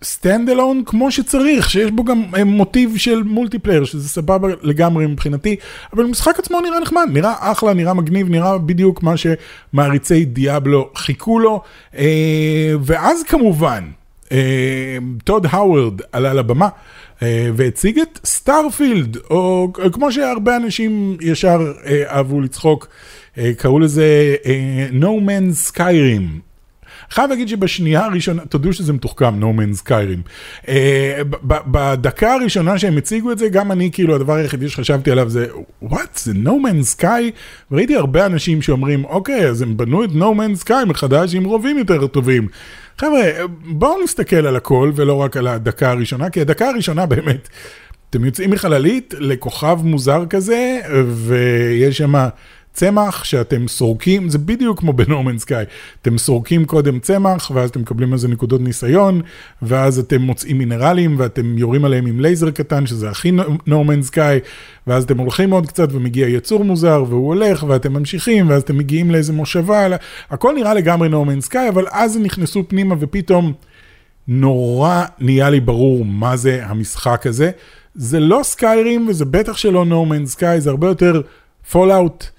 stand 0.03 0.49
alone 0.49 0.83
כמו 0.85 1.11
שצריך, 1.11 1.69
שיש 1.69 1.91
בו 1.91 2.03
גם 2.03 2.23
אה, 2.37 2.43
מוטיב 2.43 2.97
של 2.97 3.23
multiplayer, 3.23 3.85
שזה 3.85 4.09
סבבה 4.09 4.47
לגמרי 4.61 5.07
מבחינתי, 5.07 5.55
אבל 5.93 6.03
המשחק 6.03 6.39
עצמו 6.39 6.61
נראה 6.61 6.79
נחמד, 6.79 7.07
נראה 7.13 7.51
אחלה, 7.51 7.73
נראה 7.73 7.93
מגניב, 7.93 8.29
נראה 8.29 8.57
בדיוק 8.57 9.03
מה 9.03 9.13
שמעריצי 9.17 10.25
Diablo 10.25 10.89
חיכו 10.95 11.39
לו, 11.39 11.61
אה, 11.97 12.73
ואז 12.81 13.23
כמובן, 13.23 13.83
טוד 15.23 15.45
האוורד 15.49 16.01
עלה 16.11 16.33
לבמה. 16.33 16.67
והציג 17.55 17.99
את 17.99 18.19
Starfield, 18.25 19.17
או 19.29 19.73
כמו 19.91 20.11
שהרבה 20.11 20.55
אנשים 20.55 21.17
ישר 21.21 21.73
אהבו 22.09 22.41
לצחוק, 22.41 22.87
קראו 23.57 23.79
לזה 23.79 24.35
No 24.99 25.05
Man's 25.05 25.71
Skyrim, 25.73 26.39
חייב 27.09 27.29
להגיד 27.29 27.47
שבשנייה 27.47 28.05
הראשונה, 28.05 28.45
תודו 28.45 28.73
שזה 28.73 28.93
מתוחכם, 28.93 29.43
No 29.43 29.45
Man's 29.59 29.87
Skyrim. 29.87 30.29
בדקה 31.43 32.33
הראשונה 32.33 32.79
שהם 32.79 32.97
הציגו 32.97 33.31
את 33.31 33.37
זה, 33.37 33.49
גם 33.49 33.71
אני, 33.71 33.91
כאילו, 33.91 34.15
הדבר 34.15 34.33
היחידי 34.33 34.69
שחשבתי 34.69 35.11
עליו 35.11 35.29
זה, 35.29 35.47
what, 35.83 35.95
זה 36.15 36.31
No 36.31 36.47
Man's 36.47 36.99
Sky? 36.99 37.31
וראיתי 37.71 37.95
הרבה 37.95 38.25
אנשים 38.25 38.61
שאומרים, 38.61 39.05
אוקיי, 39.05 39.47
אז 39.47 39.61
הם 39.61 39.77
בנו 39.77 40.03
את 40.03 40.09
No 40.09 40.37
Man's 40.37 40.67
Sky 40.67 40.85
מחדש 40.85 41.35
עם 41.35 41.43
רובים 41.43 41.77
יותר 41.77 42.07
טובים. 42.07 42.47
חבר'ה, 43.01 43.31
בואו 43.65 44.03
נסתכל 44.03 44.47
על 44.47 44.55
הכל 44.55 44.91
ולא 44.95 45.13
רק 45.13 45.37
על 45.37 45.47
הדקה 45.47 45.91
הראשונה, 45.91 46.29
כי 46.29 46.41
הדקה 46.41 46.69
הראשונה 46.69 47.05
באמת, 47.05 47.49
אתם 48.09 48.25
יוצאים 48.25 48.49
מחללית 48.49 49.13
לכוכב 49.17 49.79
מוזר 49.83 50.25
כזה, 50.29 50.79
ויש 51.07 51.97
שם... 51.97 52.13
צמח 52.77 53.23
שאתם 53.23 53.67
סורקים, 53.67 54.29
זה 54.29 54.37
בדיוק 54.37 54.79
כמו 54.79 54.93
בנורמן 54.93 55.37
סקאי, 55.37 55.63
אתם 56.01 56.17
סורקים 56.17 56.65
קודם 56.65 56.99
צמח, 56.99 57.51
ואז 57.53 57.69
אתם 57.69 57.81
מקבלים 57.81 58.13
איזה 58.13 58.27
נקודות 58.27 58.61
ניסיון, 58.61 59.21
ואז 59.61 59.99
אתם 59.99 60.21
מוצאים 60.21 60.57
מינרלים, 60.57 61.15
ואתם 61.17 61.57
יורים 61.57 61.85
עליהם 61.85 62.05
עם 62.05 62.19
לייזר 62.19 62.51
קטן, 62.51 62.85
שזה 62.85 63.09
הכי 63.09 63.31
נורמן 63.67 64.01
סקאי, 64.01 64.39
ואז 64.87 65.03
אתם 65.03 65.17
הולכים 65.17 65.51
עוד 65.51 65.67
קצת, 65.67 65.87
ומגיע 65.91 66.27
יצור 66.27 66.63
מוזר, 66.63 67.03
והוא 67.09 67.27
הולך, 67.27 67.65
ואתם 67.67 67.93
ממשיכים, 67.93 68.49
ואז 68.49 68.61
אתם 68.61 68.77
מגיעים 68.77 69.11
לאיזה 69.11 69.33
מושבה, 69.33 69.87
הכל 70.29 70.53
נראה 70.55 70.73
לגמרי 70.73 71.09
נורמן 71.09 71.41
סקאי, 71.41 71.69
אבל 71.69 71.85
אז 71.91 72.17
נכנסו 72.17 72.63
פנימה, 72.67 72.95
ופתאום 72.99 73.53
נורא 74.27 75.03
נהיה 75.19 75.49
לי 75.49 75.59
ברור 75.59 76.05
מה 76.05 76.37
זה 76.37 76.65
המשחק 76.65 77.27
הזה. 77.27 77.51
זה 77.95 78.19
לא 78.19 78.39
Skyrim, 78.43 79.07
וזה 79.09 79.25
בטח 79.25 79.57
שלא 79.57 79.85
No 79.85 79.97
Man's 79.97 80.25
Sky, 80.25 80.61
זה 80.61 80.69
הרבה 80.69 80.87
יותר 80.87 81.21
Fallout. 81.71 82.36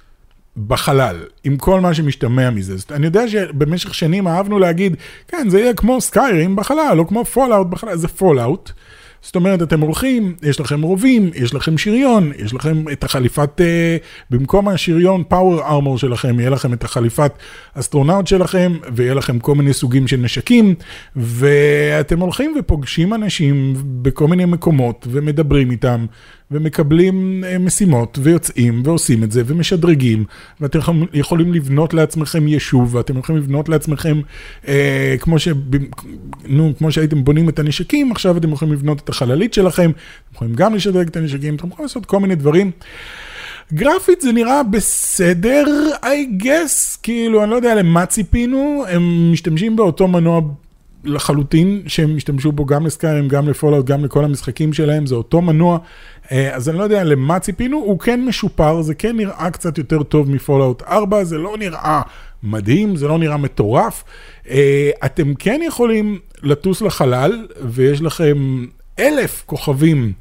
בחלל, 0.66 1.16
עם 1.44 1.56
כל 1.56 1.80
מה 1.80 1.94
שמשתמע 1.94 2.50
מזה. 2.50 2.76
זאת, 2.76 2.92
אני 2.92 3.06
יודע 3.06 3.28
שבמשך 3.28 3.94
שנים 3.94 4.28
אהבנו 4.28 4.58
להגיד, 4.58 4.96
כן, 5.28 5.48
זה 5.48 5.60
יהיה 5.60 5.74
כמו 5.74 6.00
Skyrim 6.00 6.56
בחלל, 6.56 6.96
או 6.98 7.06
כמו 7.06 7.24
Fallout 7.24 7.66
בחלל, 7.66 7.96
זה 7.96 8.08
Fallout. 8.08 8.70
זאת 9.22 9.36
אומרת, 9.36 9.62
אתם 9.62 9.80
הולכים, 9.80 10.34
יש 10.42 10.60
לכם 10.60 10.82
רובים, 10.82 11.30
יש 11.34 11.54
לכם 11.54 11.78
שריון, 11.78 12.32
יש 12.38 12.54
לכם 12.54 12.84
את 12.92 13.04
החליפת, 13.04 13.60
אה, 13.60 14.04
במקום 14.30 14.68
השריון 14.68 15.22
power 15.28 15.62
armor 15.62 15.98
שלכם, 15.98 16.40
יהיה 16.40 16.50
לכם 16.50 16.72
את 16.72 16.84
החליפת 16.84 17.32
אסטרונאוט 17.74 18.26
שלכם, 18.26 18.72
ויהיה 18.94 19.14
לכם 19.14 19.38
כל 19.38 19.54
מיני 19.54 19.72
סוגים 19.72 20.08
של 20.08 20.16
נשקים, 20.16 20.74
ואתם 21.16 22.20
הולכים 22.20 22.54
ופוגשים 22.58 23.14
אנשים 23.14 23.74
בכל 24.02 24.28
מיני 24.28 24.44
מקומות, 24.44 25.06
ומדברים 25.10 25.70
איתם, 25.70 26.06
ומקבלים 26.50 27.44
uh, 27.44 27.58
משימות, 27.58 28.18
ויוצאים, 28.22 28.82
ועושים 28.84 29.24
את 29.24 29.32
זה, 29.32 29.42
ומשדרגים, 29.46 30.24
ואתם 30.60 30.78
יכולים 31.12 31.54
לבנות 31.54 31.94
לעצמכם 31.94 32.48
יישוב, 32.48 32.94
ואתם 32.94 33.18
יכולים 33.18 33.42
לבנות 33.42 33.68
לעצמכם, 33.68 34.20
uh, 34.64 34.68
כמו, 35.20 35.38
ש, 35.38 35.48
נו, 36.44 36.72
כמו 36.78 36.92
שהייתם 36.92 37.24
בונים 37.24 37.48
את 37.48 37.58
הנשקים, 37.58 38.12
עכשיו 38.12 38.36
אתם 38.36 38.52
יכולים 38.52 38.74
לבנות 38.74 39.07
החללית 39.08 39.54
שלכם, 39.54 39.90
אתם 39.90 40.34
יכולים 40.34 40.54
גם 40.54 40.74
לשדרג 40.74 41.08
את 41.08 41.16
הנשקים, 41.16 41.54
אתם 41.56 41.66
יכולים 41.66 41.84
לעשות 41.84 42.06
כל 42.06 42.20
מיני 42.20 42.34
דברים. 42.34 42.70
גרפית 43.72 44.20
זה 44.20 44.32
נראה 44.32 44.62
בסדר, 44.62 45.64
I 46.02 46.42
guess, 46.42 46.98
כאילו, 47.02 47.42
אני 47.42 47.50
לא 47.50 47.56
יודע 47.56 47.74
למה 47.74 48.06
ציפינו, 48.06 48.84
הם 48.88 49.32
משתמשים 49.32 49.76
באותו 49.76 50.08
מנוע 50.08 50.40
לחלוטין, 51.04 51.82
שהם 51.86 52.16
השתמשו 52.16 52.52
בו 52.52 52.66
גם 52.66 52.86
לסקיירים, 52.86 53.28
גם 53.28 53.48
לפולאאוט, 53.48 53.86
גם 53.86 54.04
לכל 54.04 54.24
המשחקים 54.24 54.72
שלהם, 54.72 55.06
זה 55.06 55.14
אותו 55.14 55.40
מנוע, 55.40 55.78
אה, 56.32 56.54
אז 56.54 56.68
אני 56.68 56.78
לא 56.78 56.82
יודע 56.82 57.04
למה 57.04 57.38
ציפינו, 57.38 57.76
הוא 57.76 57.98
כן 57.98 58.24
משופר, 58.24 58.82
זה 58.82 58.94
כן 58.94 59.16
נראה 59.16 59.50
קצת 59.50 59.78
יותר 59.78 60.02
טוב 60.02 60.30
מפולאאוט 60.30 60.82
4, 60.82 61.24
זה 61.24 61.38
לא 61.38 61.56
נראה 61.58 62.02
מדהים, 62.42 62.96
זה 62.96 63.08
לא 63.08 63.18
נראה 63.18 63.36
מטורף. 63.36 64.04
אה, 64.50 64.90
אתם 65.04 65.34
כן 65.34 65.60
יכולים 65.66 66.18
לטוס 66.42 66.82
לחלל, 66.82 67.46
ויש 67.62 68.02
לכם 68.02 68.64
אלף 68.98 69.42
כוכבים 69.46 70.12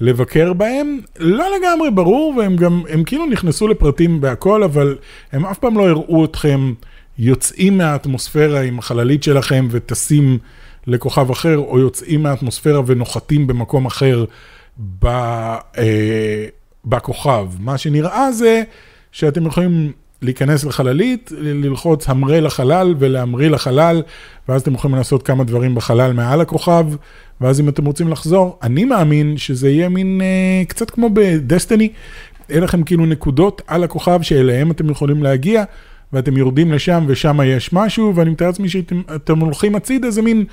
לבקר 0.00 0.52
בהם, 0.52 1.00
לא 1.18 1.46
לגמרי 1.56 1.90
ברור, 1.90 2.34
והם 2.36 2.56
גם, 2.56 2.82
הם 2.88 3.04
כאילו 3.04 3.26
נכנסו 3.26 3.68
לפרטים 3.68 4.20
בהכל, 4.20 4.62
אבל 4.62 4.96
הם 5.32 5.46
אף 5.46 5.58
פעם 5.58 5.78
לא 5.78 5.88
הראו 5.88 6.24
אתכם 6.24 6.72
יוצאים 7.18 7.78
מהאטמוספירה 7.78 8.60
עם 8.60 8.78
החללית 8.78 9.22
שלכם 9.22 9.68
וטסים 9.70 10.38
לכוכב 10.86 11.30
אחר, 11.30 11.58
או 11.58 11.78
יוצאים 11.78 12.22
מהאטמוספירה 12.22 12.80
ונוחתים 12.86 13.46
במקום 13.46 13.86
אחר 13.86 14.24
ב, 14.98 15.06
אה, 15.06 16.46
בכוכב. 16.84 17.46
מה 17.60 17.78
שנראה 17.78 18.32
זה 18.32 18.62
שאתם 19.12 19.46
יכולים 19.46 19.92
להיכנס 20.22 20.64
לחללית, 20.64 21.32
ללחוץ 21.38 22.08
המראה 22.08 22.40
לחלל 22.40 22.94
ולהמריא 22.98 23.50
לחלל, 23.50 24.02
ואז 24.48 24.60
אתם 24.62 24.74
יכולים 24.74 24.96
לעשות 24.96 25.22
כמה 25.22 25.44
דברים 25.44 25.74
בחלל 25.74 26.12
מעל 26.12 26.40
הכוכב, 26.40 26.86
ואז 27.42 27.60
אם 27.60 27.68
אתם 27.68 27.84
רוצים 27.84 28.08
לחזור, 28.08 28.58
אני 28.62 28.84
מאמין 28.84 29.36
שזה 29.36 29.70
יהיה 29.70 29.88
מין 29.88 30.20
אה, 30.20 30.64
קצת 30.68 30.90
כמו 30.90 31.10
בדסטיני, 31.12 31.88
יהיה 32.48 32.60
לכם 32.60 32.82
כאילו 32.82 33.06
נקודות 33.06 33.62
על 33.66 33.84
הכוכב 33.84 34.22
שאליהם 34.22 34.70
אתם 34.70 34.90
יכולים 34.90 35.22
להגיע, 35.22 35.64
ואתם 36.12 36.36
יורדים 36.36 36.72
לשם 36.72 37.04
ושם 37.08 37.38
יש 37.44 37.72
משהו, 37.72 38.12
ואני 38.16 38.30
מתאר 38.30 38.46
לעצמי 38.46 38.68
שאתם 38.68 39.38
הולכים 39.40 39.74
הצידה, 39.74 40.10
זה 40.10 40.22
מין 40.22 40.44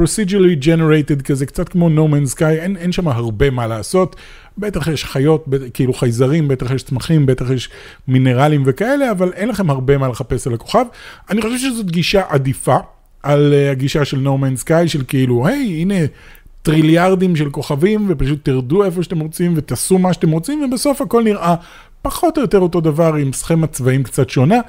procedurally 0.00 0.64
generated 0.64 1.22
כזה, 1.22 1.46
קצת 1.46 1.68
כמו 1.68 1.88
No 1.88 2.10
Man's 2.10 2.34
Sky, 2.36 2.44
אין, 2.44 2.76
אין 2.76 2.92
שם 2.92 3.08
הרבה 3.08 3.50
מה 3.50 3.66
לעשות. 3.66 4.16
בטח 4.58 4.88
יש 4.88 5.04
חיות, 5.04 5.48
בטח, 5.48 5.64
כאילו 5.74 5.92
חייזרים, 5.92 6.48
בטח 6.48 6.70
יש 6.70 6.82
צמחים, 6.82 7.26
בטח 7.26 7.50
יש 7.50 7.68
מינרלים 8.08 8.62
וכאלה, 8.66 9.10
אבל 9.10 9.32
אין 9.32 9.48
לכם 9.48 9.70
הרבה 9.70 9.98
מה 9.98 10.08
לחפש 10.08 10.46
על 10.46 10.54
הכוכב. 10.54 10.84
אני 11.30 11.42
חושב 11.42 11.58
שזאת 11.58 11.90
גישה 11.90 12.22
עדיפה 12.28 12.76
על 13.24 13.52
uh, 13.52 13.72
הגישה 13.72 14.04
של 14.04 14.26
No 14.26 14.40
Man's 14.40 14.64
Sky, 14.64 14.86
של 14.86 15.02
כאילו, 15.08 15.46
היי, 15.46 15.80
הנה 15.80 15.94
טריליארדים 16.62 17.36
של 17.36 17.50
כוכבים, 17.50 18.06
ופשוט 18.08 18.44
תרדו 18.44 18.84
איפה 18.84 19.02
שאתם 19.02 19.20
רוצים 19.20 19.52
ותעשו 19.56 19.98
מה 19.98 20.12
שאתם 20.12 20.30
רוצים, 20.30 20.62
ובסוף 20.62 21.00
הכל 21.00 21.22
נראה 21.22 21.54
פחות 22.04 22.36
או 22.36 22.42
יותר 22.42 22.58
אותו 22.58 22.80
דבר 22.80 23.14
עם 23.14 23.32
סכמת 23.32 23.72
צבעים 23.72 24.02
קצת 24.02 24.30
שונה, 24.30 24.60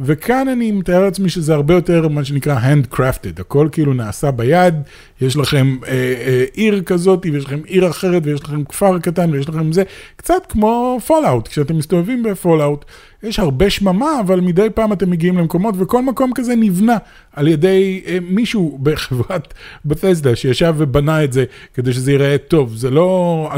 וכאן 0.00 0.48
אני 0.48 0.72
מתאר 0.72 1.04
לעצמי 1.04 1.28
שזה 1.28 1.54
הרבה 1.54 1.74
יותר 1.74 2.08
מה 2.08 2.24
שנקרא 2.24 2.58
handcrafted, 2.58 3.40
הכל 3.40 3.68
כאילו 3.72 3.94
נעשה 3.94 4.30
ביד, 4.30 4.74
יש 5.20 5.36
לכם 5.36 5.76
אה, 5.86 5.92
אה, 5.92 6.44
עיר 6.52 6.82
כזאת, 6.82 7.26
ויש 7.32 7.44
לכם 7.44 7.60
עיר 7.66 7.90
אחרת, 7.90 8.22
ויש 8.24 8.44
לכם 8.44 8.64
כפר 8.64 8.98
קטן, 8.98 9.30
ויש 9.32 9.48
לכם 9.48 9.72
זה, 9.72 9.82
קצת 10.16 10.46
כמו 10.48 10.98
Fallout, 11.06 11.48
כשאתם 11.48 11.76
מסתובבים 11.78 12.22
ב-Fallout, 12.22 12.84
יש 13.22 13.38
הרבה 13.38 13.70
שממה, 13.70 14.20
אבל 14.20 14.40
מדי 14.40 14.66
פעם 14.74 14.92
אתם 14.92 15.10
מגיעים 15.10 15.38
למקומות, 15.38 15.74
וכל 15.78 16.02
מקום 16.02 16.32
כזה 16.34 16.54
נבנה 16.56 16.96
על 17.32 17.48
ידי 17.48 18.02
אה, 18.06 18.18
מישהו 18.22 18.78
בחברת 18.82 19.54
בתסדה 19.84 20.36
שישב 20.36 20.74
ובנה 20.76 21.24
את 21.24 21.32
זה 21.32 21.44
כדי 21.74 21.92
שזה 21.92 22.12
ייראה 22.12 22.38
טוב, 22.38 22.76
זה 22.76 22.90
לא 22.90 23.48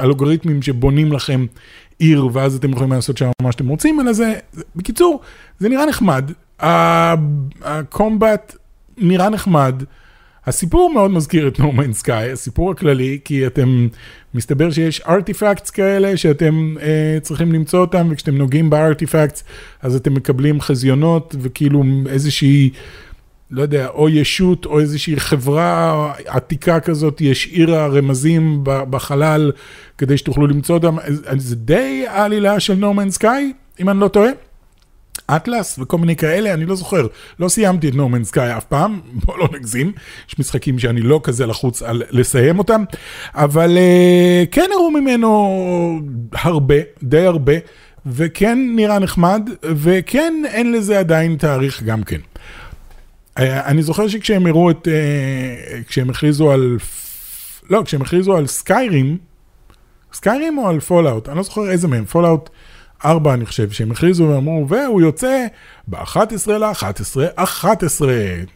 אלגוריתמים 0.00 0.62
שבונים 0.62 1.12
לכם 1.12 1.46
עיר, 1.98 2.28
ואז 2.32 2.54
אתם 2.56 2.70
יכולים 2.70 2.92
לעשות 2.92 3.16
שם 3.16 3.30
מה 3.42 3.52
שאתם 3.52 3.68
רוצים, 3.68 4.00
אלא 4.00 4.12
זה, 4.12 4.34
בקיצור, 4.76 5.20
זה 5.58 5.68
נראה 5.68 5.86
נחמד, 5.86 6.30
הקומבט 7.62 8.56
נראה 8.98 9.28
נחמד, 9.28 9.82
הסיפור 10.46 10.92
מאוד 10.94 11.10
מזכיר 11.10 11.48
את 11.48 11.60
No 11.60 11.62
Man's 11.62 12.04
Sky, 12.04 12.32
הסיפור 12.32 12.70
הכללי, 12.70 13.18
כי 13.24 13.46
אתם, 13.46 13.88
מסתבר 14.34 14.70
שיש 14.70 15.00
ארטיפקטס 15.00 15.70
כאלה 15.70 16.16
שאתם 16.16 16.74
אה, 16.80 17.18
צריכים 17.22 17.52
למצוא 17.52 17.80
אותם, 17.80 18.08
וכשאתם 18.10 18.36
נוגעים 18.36 18.70
בארטיפקטס, 18.70 19.44
אז 19.82 19.96
אתם 19.96 20.14
מקבלים 20.14 20.60
חזיונות 20.60 21.34
וכאילו 21.38 21.82
איזושהי... 22.08 22.70
לא 23.50 23.62
יודע, 23.62 23.88
או 23.88 24.08
ישות 24.08 24.66
או 24.66 24.80
איזושהי 24.80 25.20
חברה 25.20 26.12
עתיקה 26.26 26.80
כזאת, 26.80 27.22
השאירה 27.30 27.86
רמזים 27.86 28.60
בחלל 28.64 29.52
כדי 29.98 30.16
שתוכלו 30.16 30.46
למצוא 30.46 30.74
אותם. 30.74 30.96
זה 31.36 31.56
די 31.56 32.04
העלילה 32.08 32.60
של 32.60 32.84
No 32.84 32.96
Man's 32.98 33.18
Sky, 33.18 33.26
אם 33.80 33.88
אני 33.88 34.00
לא 34.00 34.08
טועה. 34.08 34.30
אטלס 35.36 35.78
וכל 35.78 35.98
מיני 35.98 36.16
כאלה, 36.16 36.54
אני 36.54 36.66
לא 36.66 36.74
זוכר, 36.74 37.06
לא 37.40 37.48
סיימתי 37.48 37.88
את 37.88 37.94
No 37.94 37.96
Man's 37.96 38.32
Sky 38.32 38.56
אף 38.58 38.64
פעם, 38.64 39.00
בוא 39.24 39.38
לא 39.38 39.48
נגזים, 39.52 39.92
יש 40.28 40.38
משחקים 40.38 40.78
שאני 40.78 41.00
לא 41.00 41.20
כזה 41.22 41.46
לחוץ 41.46 41.82
על 41.82 42.02
לסיים 42.10 42.58
אותם, 42.58 42.84
אבל 43.34 43.76
uh, 43.76 44.46
כן 44.50 44.66
הראו 44.74 44.90
ממנו 44.90 46.00
הרבה, 46.32 46.74
די 47.02 47.26
הרבה, 47.26 47.52
וכן 48.06 48.58
נראה 48.76 48.98
נחמד, 48.98 49.50
וכן 49.62 50.34
אין 50.46 50.72
לזה 50.72 50.98
עדיין 50.98 51.36
תאריך 51.36 51.82
גם 51.82 52.02
כן. 52.02 52.20
אה, 53.38 53.66
אני 53.66 53.82
זוכר 53.82 54.08
שכשהם 54.08 54.46
הראו 54.46 54.70
את, 54.70 54.88
אה, 54.88 55.80
כשהם 55.88 56.10
הכריזו 56.10 56.52
על, 56.52 56.78
לא, 57.70 57.82
כשהם 57.84 58.02
הכריזו 58.02 58.36
על 58.36 58.46
Skyrim, 58.46 59.18
Skyrim 60.12 60.58
או 60.58 60.68
על 60.68 60.80
Fallout, 60.80 61.28
אני 61.28 61.36
לא 61.36 61.42
זוכר 61.42 61.70
איזה 61.70 61.88
מהם, 61.88 62.04
Fallout 62.04 62.50
4 63.04 63.34
אני 63.34 63.46
חושב, 63.46 63.70
שהם 63.70 63.90
הכריזו 63.90 64.24
ואמרו, 64.24 64.68
והוא 64.68 65.00
יוצא 65.00 65.46
ב-11 65.88 66.50
ל-11, 66.50 67.20
11, 67.34 68.14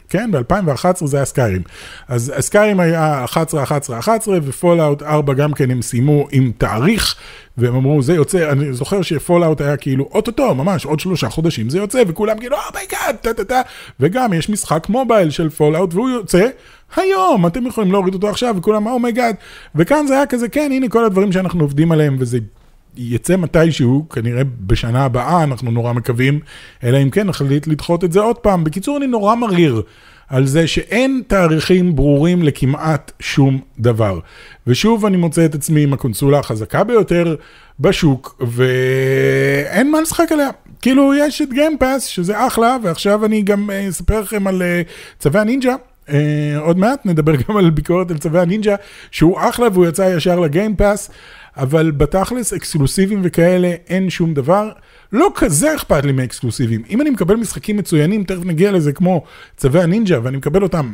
כן, 0.08 0.30
ב-2011 0.32 1.06
זה 1.06 1.16
היה 1.16 1.24
Skyrim. 1.24 1.62
אז 2.08 2.32
Skyrim 2.40 2.80
היה 2.80 3.24
11, 3.24 3.62
11, 3.62 3.98
11, 3.98 4.38
ו-Fallout 4.42 5.02
4 5.02 5.34
גם 5.34 5.52
כן 5.52 5.70
הם 5.70 5.82
סיימו 5.82 6.26
עם 6.32 6.52
תאריך, 6.58 7.14
והם 7.58 7.74
אמרו, 7.74 8.02
זה 8.02 8.14
יוצא, 8.14 8.52
אני 8.52 8.72
זוכר 8.72 9.02
ש 9.02 9.15
Fallout 9.15 9.60
היה 9.60 9.76
כאילו, 9.76 10.08
אוטוטו, 10.12 10.54
ממש, 10.54 10.84
עוד 10.84 11.00
שלושה 11.00 11.28
חודשים 11.28 11.70
זה 11.70 11.78
יוצא, 11.78 12.02
וכולם 12.08 12.38
כאילו, 12.38 12.56
oh 12.68 12.80
my 12.80 12.92
god, 12.92 13.16
טה 13.20 13.34
טה 13.34 13.44
טה, 13.44 13.60
וגם 14.00 14.32
יש 14.32 14.50
משחק 14.50 14.88
mobile 14.88 15.30
של 15.30 15.50
Fallout, 15.50 15.94
והוא 15.94 16.10
יוצא 16.10 16.48
היום, 16.96 17.46
אתם 17.46 17.66
יכולים 17.66 17.92
להוריד 17.92 18.14
אותו 18.14 18.28
עכשיו, 18.28 18.54
וכולם, 18.58 18.86
oh 18.86 18.98
my 18.98 19.10
god, 19.10 19.34
וכאן 19.74 20.06
זה 20.06 20.14
היה 20.14 20.26
כזה, 20.26 20.48
כן, 20.48 20.70
הנה 20.72 20.88
כל 20.88 21.04
הדברים 21.04 21.32
שאנחנו 21.32 21.60
עובדים 21.60 21.92
עליהם, 21.92 22.16
וזה 22.18 22.38
יצא 22.96 23.36
מתישהו, 23.36 24.08
כנראה 24.08 24.42
בשנה 24.60 25.04
הבאה, 25.04 25.42
אנחנו 25.42 25.70
נורא 25.70 25.92
מקווים, 25.92 26.40
אלא 26.84 27.02
אם 27.02 27.10
כן 27.10 27.26
נחליט 27.26 27.66
לדחות 27.66 28.04
את 28.04 28.12
זה 28.12 28.20
עוד 28.20 28.36
פעם. 28.36 28.64
בקיצור, 28.64 28.96
אני 28.96 29.06
נורא 29.06 29.34
מריר 29.34 29.82
על 30.28 30.46
זה 30.46 30.66
שאין 30.66 31.22
תאריכים 31.26 31.96
ברורים 31.96 32.42
לכמעט 32.42 33.12
שום 33.20 33.60
דבר. 33.78 34.18
ושוב, 34.66 35.06
אני 35.06 35.16
מוצא 35.16 35.44
את 35.44 35.54
עצמי 35.54 35.82
עם 35.82 35.92
הקונסולה 35.92 36.38
החזקה 36.38 36.84
ביותר 36.84 37.36
בשוק, 37.80 38.42
ואין 38.46 39.90
מה 39.90 40.00
לשחק 40.00 40.32
עליה. 40.32 40.50
כאילו, 40.82 41.14
יש 41.14 41.42
את 41.42 41.52
Game 41.52 41.75
Pass, 41.75 42.04
שזה 42.04 42.46
אחלה, 42.46 42.76
ועכשיו 42.82 43.24
אני 43.24 43.42
גם 43.42 43.70
אה, 43.70 43.88
אספר 43.88 44.20
לכם 44.20 44.46
על 44.46 44.62
אה, 44.62 44.90
צבי 45.18 45.40
הנינג'ה. 45.40 45.74
אה, 46.06 46.12
עוד 46.58 46.78
מעט 46.78 47.06
נדבר 47.06 47.32
גם 47.36 47.56
על 47.56 47.70
ביקורת 47.70 48.10
על 48.10 48.18
צבי 48.18 48.40
הנינג'ה, 48.40 48.74
שהוא 49.10 49.38
אחלה 49.40 49.68
והוא 49.72 49.86
יצא 49.86 50.14
ישר 50.16 50.40
ל 50.40 50.47
Game 50.47 50.75
Pass. 50.75 51.10
אבל 51.56 51.90
בתכלס 51.90 52.52
אקסקלוסיבים 52.52 53.20
וכאלה 53.22 53.74
אין 53.88 54.10
שום 54.10 54.34
דבר. 54.34 54.70
לא 55.12 55.32
כזה 55.34 55.74
אכפת 55.74 56.04
לי 56.04 56.12
מאקסקלוסיבים. 56.12 56.82
אם 56.90 57.00
אני 57.00 57.10
מקבל 57.10 57.36
משחקים 57.36 57.76
מצוינים, 57.76 58.24
תכף 58.24 58.44
נגיע 58.44 58.72
לזה 58.72 58.92
כמו 58.92 59.24
צבי 59.56 59.82
הנינג'ה, 59.82 60.18
ואני 60.22 60.36
מקבל 60.36 60.62
אותם 60.62 60.92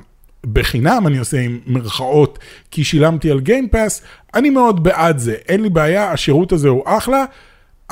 בחינם, 0.52 1.06
אני 1.06 1.18
עושה 1.18 1.40
עם 1.40 1.60
מרכאות, 1.66 2.38
כי 2.70 2.84
שילמתי 2.84 3.30
על 3.30 3.40
גיימפאס, 3.40 4.02
אני 4.34 4.50
מאוד 4.50 4.82
בעד 4.82 5.18
זה, 5.18 5.34
אין 5.48 5.62
לי 5.62 5.68
בעיה, 5.68 6.12
השירות 6.12 6.52
הזה 6.52 6.68
הוא 6.68 6.82
אחלה. 6.86 7.24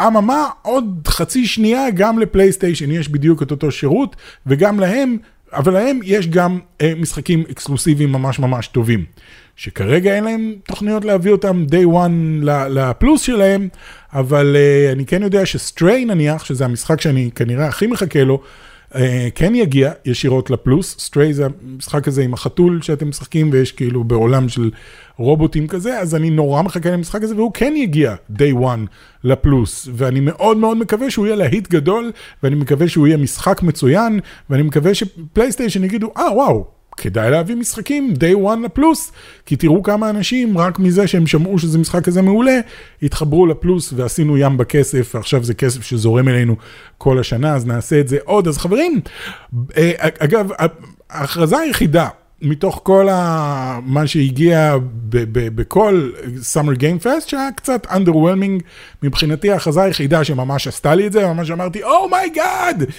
אממה, 0.00 0.48
עוד 0.62 1.09
חצי 1.09 1.46
שנייה, 1.46 1.90
גם 1.90 2.18
לפלייסטיישן 2.18 2.90
יש 2.90 3.09
בדיוק 3.09 3.42
את 3.42 3.50
אותו 3.50 3.70
שירות, 3.70 4.16
וגם 4.46 4.81
להם, 4.81 5.16
אבל 5.52 5.72
להם 5.72 6.00
יש 6.04 6.28
גם 6.28 6.59
אה, 6.80 6.92
משחקים 6.96 7.44
אקסקלוסיביים 7.50 8.12
ממש 8.12 8.38
ממש 8.38 8.66
טובים. 8.66 9.04
שכרגע 9.56 10.14
אין 10.14 10.24
להם 10.24 10.54
תוכניות 10.66 11.04
להביא 11.04 11.32
אותם 11.32 11.64
day 11.70 11.94
one 11.94 12.44
לפלוס 12.44 13.22
שלהם, 13.22 13.68
אבל 14.12 14.56
uh, 14.56 14.92
אני 14.92 15.06
כן 15.06 15.22
יודע 15.22 15.46
שסטריי 15.46 16.04
נניח, 16.04 16.44
שזה 16.44 16.64
המשחק 16.64 17.00
שאני 17.00 17.30
כנראה 17.35 17.66
הכי 17.66 17.87
מחכה 17.87 18.24
לו, 18.24 18.42
כן 19.35 19.54
יגיע 19.54 19.92
ישירות 20.04 20.50
לפלוס. 20.50 20.96
סטריי 20.98 21.35
זה 21.35 21.46
המשחק 21.46 22.09
הזה 22.09 22.22
עם 22.22 22.35
החתול 22.35 22.82
שאתם 22.82 23.09
משחקים 23.09 23.50
ויש 23.52 23.72
כאילו 23.72 24.04
בעולם 24.04 24.48
של 24.48 24.70
רובוטים 25.16 25.66
כזה, 25.66 25.98
אז 25.98 26.14
אני 26.14 26.30
נורא 26.30 26.62
מחכה 26.62 26.90
למשחק 26.90 27.22
הזה 27.22 27.37
והוא 27.37 27.52
כן 27.54 27.74
יגיע 27.76 28.14
day 28.37 28.54
one 28.61 28.87
לפלוס, 29.24 29.88
ואני 29.92 30.20
מאוד 30.20 30.56
מאוד 30.56 30.76
מקווה 30.76 31.11
שהוא 31.11 31.26
יהיה 31.26 31.37
להיט 31.37 31.68
גדול, 31.68 32.12
ואני 32.42 32.54
מקווה 32.54 32.88
שהוא 32.88 33.06
יהיה 33.06 33.16
משחק 33.16 33.62
מצוין, 33.62 34.20
ואני 34.50 34.62
מקווה 34.62 34.94
שפלייסטיישן 34.94 35.85
יגידו, 35.85 36.12
אה 36.16 36.28
ah, 36.28 36.32
וואו. 36.32 36.75
כדאי 36.96 37.30
להביא 37.30 37.54
משחקים 37.54 38.14
day 38.18 38.46
one 38.46 38.64
לפלוס, 38.64 39.12
כי 39.46 39.56
תראו 39.56 39.82
כמה 39.82 40.11
אנשים 40.11 40.59
רק 40.59 40.78
מזה 40.78 41.06
שהם 41.06 41.26
שמעו 41.26 41.59
שזה 41.59 41.78
משחק 41.78 42.04
כזה 42.04 42.22
מעולה, 42.22 42.61
התחברו 43.02 43.46
לפלוס 43.46 43.92
ועשינו 43.96 44.38
ים 44.38 44.56
בכסף, 44.56 45.12
ועכשיו 45.14 45.44
זה 45.44 45.54
כסף 45.54 45.82
שזורם 45.82 46.28
אלינו 46.28 46.56
כל 46.98 47.18
השנה, 47.18 47.54
אז 47.54 47.66
נעשה 47.66 48.00
את 48.00 48.09
זה 48.09 48.18
עוד. 48.24 48.48
אז 48.48 48.59
חברים, 48.59 49.00
אה, 49.76 49.92
אגב, 49.98 50.50
ההכרזה 51.11 51.59
היחידה 51.59 52.09
מתוך 52.42 52.80
כל 52.82 53.09
ה... 53.09 53.78
מה 53.85 54.06
שהגיע 54.06 54.76
בכל 55.30 56.11
Summer 56.54 56.78
Game 56.78 57.04
Fest, 57.04 57.28
שהיה 57.28 57.52
קצת 57.56 57.87
underwhelming 57.87 58.62
מבחינתי, 59.02 59.50
ההכרזה 59.50 59.82
היחידה 59.82 60.24
שממש 60.24 60.66
עשתה 60.66 60.94
לי 60.94 61.06
את 61.06 61.12
זה, 61.12 61.26
ממש 61.26 61.50
אמרתי, 61.50 61.82
oh 61.83 62.08
my 62.08 62.33
god! 62.33 62.83
Oh 62.82 62.92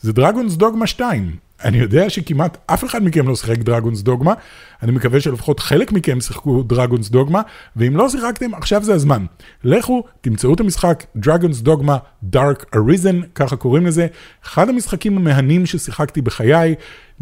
זה 0.00 0.12
Dragon's 0.12 0.54
Dogma 0.54 0.86
2. 0.86 1.45
אני 1.64 1.78
יודע 1.78 2.10
שכמעט 2.10 2.58
אף 2.66 2.84
אחד 2.84 3.04
מכם 3.04 3.28
לא 3.28 3.36
שיחק 3.36 3.58
Dragon's 3.58 4.02
Dogma, 4.02 4.34
אני 4.82 4.92
מקווה 4.92 5.20
שלפחות 5.20 5.60
חלק 5.60 5.92
מכם 5.92 6.20
שיחקו 6.20 6.62
Dragon's 6.62 7.08
Dogma, 7.08 7.42
ואם 7.76 7.96
לא 7.96 8.08
שיחקתם, 8.08 8.54
עכשיו 8.54 8.82
זה 8.82 8.94
הזמן. 8.94 9.24
לכו, 9.64 10.04
תמצאו 10.20 10.54
את 10.54 10.60
המשחק 10.60 11.04
דרגונס 11.16 11.60
דוגמה 11.60 11.96
Dark 12.34 12.76
Arisen, 12.76 13.26
ככה 13.34 13.56
קוראים 13.56 13.86
לזה, 13.86 14.06
אחד 14.44 14.68
המשחקים 14.68 15.16
המהנים 15.16 15.66
ששיחקתי 15.66 16.22
בחיי, 16.22 16.74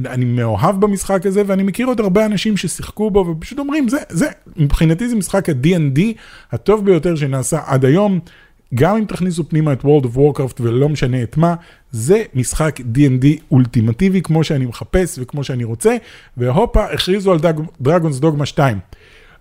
אני 0.07 0.25
מאוהב 0.25 0.81
במשחק 0.81 1.27
הזה, 1.27 1.43
ואני 1.47 1.63
מכיר 1.63 1.87
עוד 1.87 2.01
הרבה 2.01 2.27
אנשים 2.27 2.57
ששיחקו 2.57 3.11
בו, 3.11 3.27
ופשוט 3.27 3.59
אומרים, 3.59 3.89
זה, 3.89 3.99
זה, 4.09 4.27
מבחינתי 4.57 5.09
זה 5.09 5.17
משחק 5.17 5.49
ה-D&D 5.49 6.01
הטוב 6.53 6.85
ביותר 6.85 7.17
שנעשה 7.17 7.59
עד 7.67 7.85
היום. 7.85 8.21
גם 8.75 8.97
אם 8.97 9.05
תכניסו 9.05 9.49
פנימה 9.49 9.73
את 9.73 9.83
World 9.83 10.05
of 10.05 10.17
Warcraft 10.17 10.61
ולא 10.61 10.89
משנה 10.89 11.23
את 11.23 11.37
מה, 11.37 11.55
זה 11.91 12.23
משחק 12.35 12.81
D&D 12.81 13.27
אולטימטיבי 13.51 14.23
כמו 14.23 14.45
שאני 14.45 14.67
מחפש 14.67 15.19
וכמו 15.23 15.45
שאני 15.45 15.65
רוצה, 15.65 15.97
והופה, 16.37 16.85
הכריזו 16.85 17.33
על 17.33 17.39
דרגונס 17.81 18.19
דוגמה 18.19 18.47
2. 18.47 18.79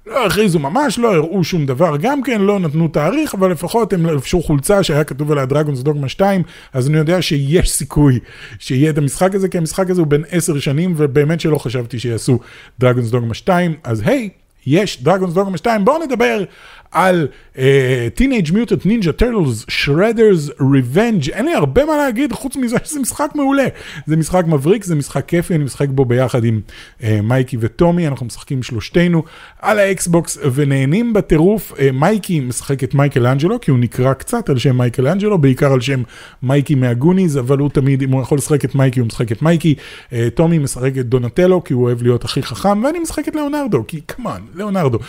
לא 0.06 0.26
הכריזו 0.26 0.60
ממש, 0.60 1.00
לא 1.00 1.14
הראו 1.14 1.44
שום 1.44 1.66
דבר 1.66 1.98
גם 2.02 2.24
כן, 2.24 2.42
לא 2.42 2.60
נתנו 2.60 2.88
תאריך, 2.88 3.34
אבל 3.34 3.52
לפחות 3.52 3.94
הם 3.94 4.06
לבשו 4.06 4.42
חולצה 4.42 4.84
שהיה 4.84 5.04
כתוב 5.04 5.32
עליה 5.32 5.46
דרגונס 5.46 5.80
דוגמה 5.80 6.10
2, 6.10 6.44
אז 6.74 6.90
אני 6.90 6.98
יודע 6.98 7.22
שיש 7.22 7.72
סיכוי 7.72 8.20
שיהיה 8.60 8.90
את 8.90 8.98
המשחק 8.98 9.36
הזה, 9.36 9.48
כי 9.48 9.58
המשחק 9.58 9.90
הזה 9.90 10.02
הוא 10.02 10.08
בן 10.08 10.22
10 10.30 10.60
שנים, 10.60 10.94
ובאמת 10.98 11.40
שלא 11.40 11.58
חשבתי 11.58 12.00
שיעשו 12.00 12.40
דרגונס 12.80 13.10
דוגמה 13.10 13.34
2, 13.34 13.74
אז 13.84 14.02
היי, 14.06 14.30
hey, 14.34 14.44
יש 14.66 15.04
דרגונס 15.04 15.34
דוגמה 15.34 15.58
2, 15.58 15.86
בואו 15.86 16.04
נדבר 16.04 16.44
על 16.94 17.28
uh, 17.56 17.58
Teenage 18.18 18.52
Mutant 18.52 18.86
Ninja 18.86 19.22
Turtles 19.22 19.66
Shredder's 19.70 20.62
Revenge, 20.62 21.32
אין 21.34 21.46
לי 21.46 21.54
הרבה 21.54 21.86
מה 21.86 21.98
להגיד 21.98 22.34
חוץ 22.34 22.56
מזה 22.56 22.78
שזה 22.84 23.00
משחק 23.00 23.32
מעולה. 23.36 23.68
זה 24.06 24.16
משחק 24.16 24.44
מבריק, 24.48 24.84
זה 24.84 24.96
משחק 24.96 25.26
כיפי, 25.28 25.56
אני 25.56 25.64
משחק 25.64 25.88
בו 25.90 26.06
ביחד 26.06 26.44
עם 26.44 26.62
אה, 27.00 27.04
מייקי 27.24 27.58
וטומי, 27.60 28.08
אנחנו 28.08 28.26
משחקים 28.26 28.64
שלושתנו 28.64 29.24
על 29.62 29.80
ה 29.80 29.91
Xbox 29.91 30.38
ונהנים 30.54 31.14
בטירוף. 31.14 31.72
אה, 31.72 31.76
מייקי 31.94 32.40
משחק 32.40 32.84
את 32.84 32.94
מייקל 32.94 33.28
אנג'לו, 33.28 33.62
כי 33.62 33.72
הוא 33.72 33.80
נקרא 33.80 34.14
קצת 34.14 34.50
על 34.50 34.58
שם 34.58 34.78
מייקל 34.78 35.08
אנג'לו, 35.08 35.38
בעיקר 35.38 35.74
על 35.74 35.82
שם 35.82 36.04
מייקי 36.44 36.76
מה 36.76 36.88
Goonies, 36.88 37.38
אבל 37.38 37.58
הוא 37.58 37.70
תמיד, 37.70 38.02
אם 38.02 38.12
הוא 38.12 38.22
יכול 38.22 38.38
לשחק 38.38 38.66
את 38.66 38.76
מייקי, 38.76 39.00
הוא 39.00 39.08
משחק 39.08 39.32
את 39.32 39.42
מייקי. 39.42 39.76
אה, 40.10 40.13
טומי 40.36 40.58
משחק 40.58 40.98
את 40.98 41.06
דונטלו, 41.06 41.64
כי 41.64 41.74
הוא 41.74 41.84
אוהב 41.84 42.04
להיות 42.04 42.26
הכי 42.26 42.44
חכם, 42.44 42.84
ואני 42.84 43.00
משחק 43.00 43.28
את 43.28 43.36
ליאונרדו, 43.36 43.84
כי 43.88 44.02
כמובן, 44.08 44.42
ליאונרדו. 44.56 45.00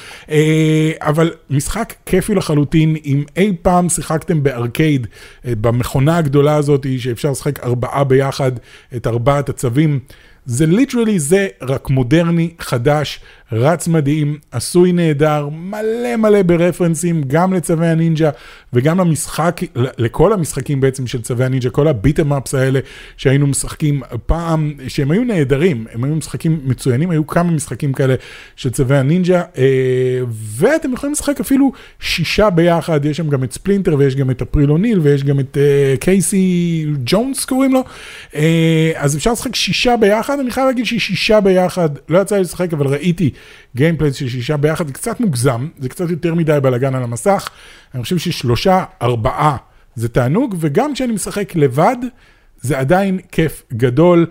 אבל 1.00 1.30
משחק 1.50 1.73
כיפי 2.06 2.34
לחלוטין, 2.34 2.96
אם 3.04 3.24
אי 3.36 3.52
פעם 3.62 3.88
שיחקתם 3.88 4.42
בארקייד, 4.42 5.06
אה, 5.46 5.52
במכונה 5.60 6.16
הגדולה 6.16 6.56
הזאת 6.56 6.86
שאפשר 6.98 7.30
לשחק 7.30 7.60
ארבעה 7.64 8.04
ביחד, 8.04 8.52
את 8.96 9.06
ארבעת 9.06 9.48
הצבים, 9.48 10.00
זה 10.46 10.66
literally 10.66 11.18
זה, 11.18 11.48
רק 11.62 11.90
מודרני, 11.90 12.50
חדש, 12.58 13.20
רץ 13.54 13.88
מדהים, 13.88 14.38
עשוי 14.50 14.92
נהדר, 14.92 15.48
מלא 15.48 16.16
מלא 16.16 16.42
ברפרנסים, 16.42 17.22
גם 17.26 17.54
לצבי 17.54 17.86
הנינג'ה 17.86 18.30
וגם 18.72 19.00
למשחק, 19.00 19.60
לכל 19.74 20.32
המשחקים 20.32 20.80
בעצם 20.80 21.06
של 21.06 21.22
צבי 21.22 21.44
הנינג'ה, 21.44 21.70
כל 21.70 21.88
ה 21.88 21.94
beat 21.94 22.16
'em 22.16 22.32
ups 22.32 22.54
האלה 22.54 22.80
שהיינו 23.16 23.46
משחקים 23.46 24.02
פעם, 24.26 24.72
שהם 24.88 25.10
היו 25.10 25.24
נהדרים, 25.24 25.86
הם 25.92 26.04
היו 26.04 26.14
משחקים 26.14 26.60
מצוינים, 26.64 27.10
היו 27.10 27.26
כמה 27.26 27.50
משחקים 27.50 27.92
כאלה 27.92 28.14
של 28.56 28.70
צבי 28.70 28.98
הנינג'ה, 28.98 29.42
אה, 29.58 30.20
ואתם 30.28 30.92
יכולים 30.92 31.12
לשחק 31.12 31.40
אפילו 31.40 31.72
שישה 32.00 32.50
ביחד, 32.50 33.04
יש 33.04 33.16
שם 33.16 33.28
גם 33.28 33.44
את 33.44 33.52
ספלינטר 33.52 33.94
ויש 33.98 34.16
גם 34.16 34.30
את 34.30 34.42
אפריל 34.42 34.70
אוניל 34.70 34.98
ויש 34.98 35.24
גם 35.24 35.40
את 35.40 35.58
אה, 35.60 35.94
קייסי 36.00 36.86
ג'ונס 37.04 37.44
קוראים 37.44 37.72
לו, 37.72 37.84
אה, 38.34 38.92
אז 38.96 39.16
אפשר 39.16 39.32
לשחק 39.32 39.54
שישה 39.54 39.96
ביחד, 39.96 40.38
אני 40.40 40.50
חייב 40.50 40.66
להגיד 40.66 40.86
ששישה 40.86 41.40
ביחד, 41.40 41.88
לא 42.08 42.18
יצא 42.18 42.36
לי 42.36 42.42
לשחק 42.42 42.72
אבל 42.72 42.86
ראיתי 42.86 43.30
gameplay 43.76 44.14
של 44.14 44.28
שישה 44.28 44.56
ביחד, 44.56 44.86
זה 44.86 44.92
קצת 44.92 45.20
מוגזם, 45.20 45.68
זה 45.78 45.88
קצת 45.88 46.10
יותר 46.10 46.34
מדי 46.34 46.58
בלאגן 46.62 46.94
על 46.94 47.02
המסך. 47.02 47.50
אני 47.94 48.02
חושב 48.02 48.18
ששלושה, 48.18 48.84
ארבעה 49.02 49.56
זה 49.94 50.08
תענוג, 50.08 50.56
וגם 50.60 50.94
כשאני 50.94 51.12
משחק 51.12 51.56
לבד, 51.56 51.96
זה 52.60 52.78
עדיין 52.78 53.18
כיף 53.32 53.62
גדול. 53.72 54.26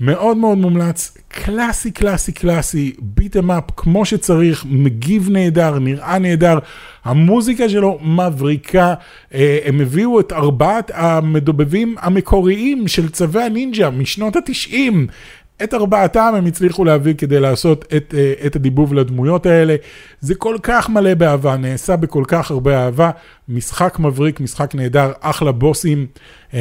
מאוד 0.00 0.36
מאוד 0.36 0.58
מומלץ, 0.58 1.16
קלאסי, 1.28 1.90
קלאסי, 1.90 2.32
קלאסי, 2.32 2.92
beat 3.00 3.29
'em 3.29 3.50
up 3.50 3.64
כמו 3.76 4.04
שצריך, 4.04 4.64
מגיב 4.68 5.28
נהדר, 5.30 5.78
נראה 5.78 6.18
נהדר, 6.18 6.58
המוזיקה 7.04 7.68
שלו 7.68 7.98
מבריקה, 8.02 8.94
אה, 9.34 9.58
הם 9.64 9.80
הביאו 9.80 10.20
את 10.20 10.32
ארבעת 10.32 10.90
המדובבים 10.94 11.94
המקוריים 12.00 12.88
של 12.88 13.08
צבי 13.08 13.42
הנינג'ה 13.42 13.90
משנות 13.90 14.36
התשעים, 14.36 15.06
את 15.62 15.74
ארבעתם 15.74 16.32
הם 16.36 16.46
הצליחו 16.46 16.84
להביא 16.84 17.14
כדי 17.14 17.40
לעשות 17.40 17.84
את, 17.96 18.14
אה, 18.16 18.46
את 18.46 18.56
הדיבוב 18.56 18.94
לדמויות 18.94 19.46
האלה. 19.46 19.76
זה 20.20 20.34
כל 20.34 20.56
כך 20.62 20.88
מלא 20.88 21.14
באהבה, 21.14 21.56
נעשה 21.56 21.96
בכל 21.96 22.24
כך 22.28 22.50
הרבה 22.50 22.84
אהבה. 22.84 23.10
משחק 23.48 23.98
מבריק, 23.98 24.40
משחק 24.40 24.74
נהדר, 24.74 25.12
אחלה 25.20 25.52
בוסים, 25.52 26.06
אה, 26.54 26.60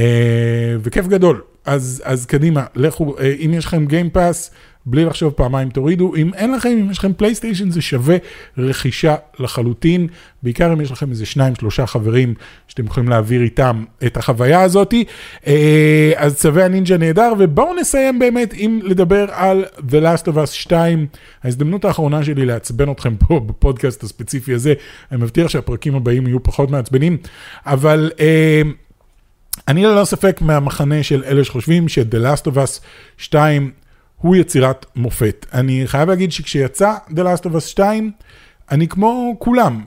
וכיף 0.83 1.07
גדול. 1.07 1.41
אז, 1.65 2.03
אז 2.05 2.25
קדימה, 2.25 2.65
לכו, 2.75 3.15
אה, 3.19 3.33
אם 3.45 3.51
יש 3.53 3.65
לכם 3.65 3.85
Game 3.85 4.14
Pass, 4.14 4.51
בלי 4.85 5.05
לחשוב 5.05 5.33
פעמיים 5.33 5.69
תורידו, 5.69 6.15
אם 6.15 6.33
אין 6.33 6.53
לכם, 6.53 6.69
אם 6.69 6.91
יש 6.91 6.97
לכם 6.97 7.13
PlayStation 7.13 7.69
זה 7.69 7.81
שווה 7.81 8.17
רכישה 8.57 9.15
לחלוטין, 9.39 10.07
בעיקר 10.43 10.73
אם 10.73 10.81
יש 10.81 10.91
לכם 10.91 11.09
איזה 11.09 11.25
שניים 11.25 11.55
שלושה 11.55 11.85
חברים 11.85 12.33
שאתם 12.67 12.85
יכולים 12.85 13.09
להעביר 13.09 13.41
איתם 13.41 13.83
את 14.05 14.17
החוויה 14.17 14.61
הזאתי, 14.61 15.03
אה, 15.47 16.11
אז 16.15 16.35
צווי 16.35 16.63
הנינג'ה 16.63 16.97
נהדר, 16.97 17.33
ובואו 17.39 17.73
נסיים 17.73 18.19
באמת 18.19 18.53
עם 18.57 18.79
לדבר 18.83 19.25
על 19.31 19.65
The 19.89 20.03
Last 20.03 20.27
of 20.27 20.35
Us 20.35 20.51
2, 20.51 21.07
ההזדמנות 21.43 21.85
האחרונה 21.85 22.23
שלי 22.23 22.45
לעצבן 22.45 22.91
אתכם 22.91 23.15
פה 23.15 23.39
בפודקאסט 23.39 24.03
הספציפי 24.03 24.53
הזה, 24.53 24.73
אני 25.11 25.21
מבטיח 25.21 25.47
שהפרקים 25.47 25.95
הבאים 25.95 26.27
יהיו 26.27 26.43
פחות 26.43 26.71
מעצבנים, 26.71 27.17
אבל... 27.65 28.11
Uh, 28.15 28.67
אני 29.67 29.83
ללא 29.83 30.05
ספק 30.05 30.41
מהמחנה 30.41 31.03
של 31.03 31.23
אלה 31.23 31.43
שחושבים 31.43 31.89
ש-The 31.89 32.15
Last 32.15 32.51
of 32.51 32.55
Us 32.55 32.81
2 33.17 33.71
הוא 34.17 34.35
יצירת 34.35 34.85
מופת. 34.95 35.45
אני 35.53 35.83
חייב 35.85 36.09
להגיד 36.09 36.31
שכשיצא 36.31 36.93
The 37.09 37.13
Last 37.13 37.45
of 37.45 37.55
Us 37.55 37.59
2, 37.59 38.11
אני 38.71 38.87
כמו 38.87 39.35
כולם, 39.39 39.81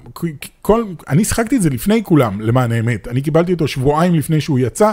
כל, 0.62 0.85
אני 1.09 1.25
שיחקתי 1.25 1.57
את 1.57 1.62
זה 1.62 1.71
לפני 1.71 2.05
כולם, 2.05 2.41
למען 2.41 2.73
האמת. 2.73 3.09
אני 3.09 3.23
קיבלתי 3.23 3.53
אותו 3.53 3.69
שבועיים 3.69 4.14
לפני 4.14 4.41
שהוא 4.41 4.59
יצא, 4.59 4.93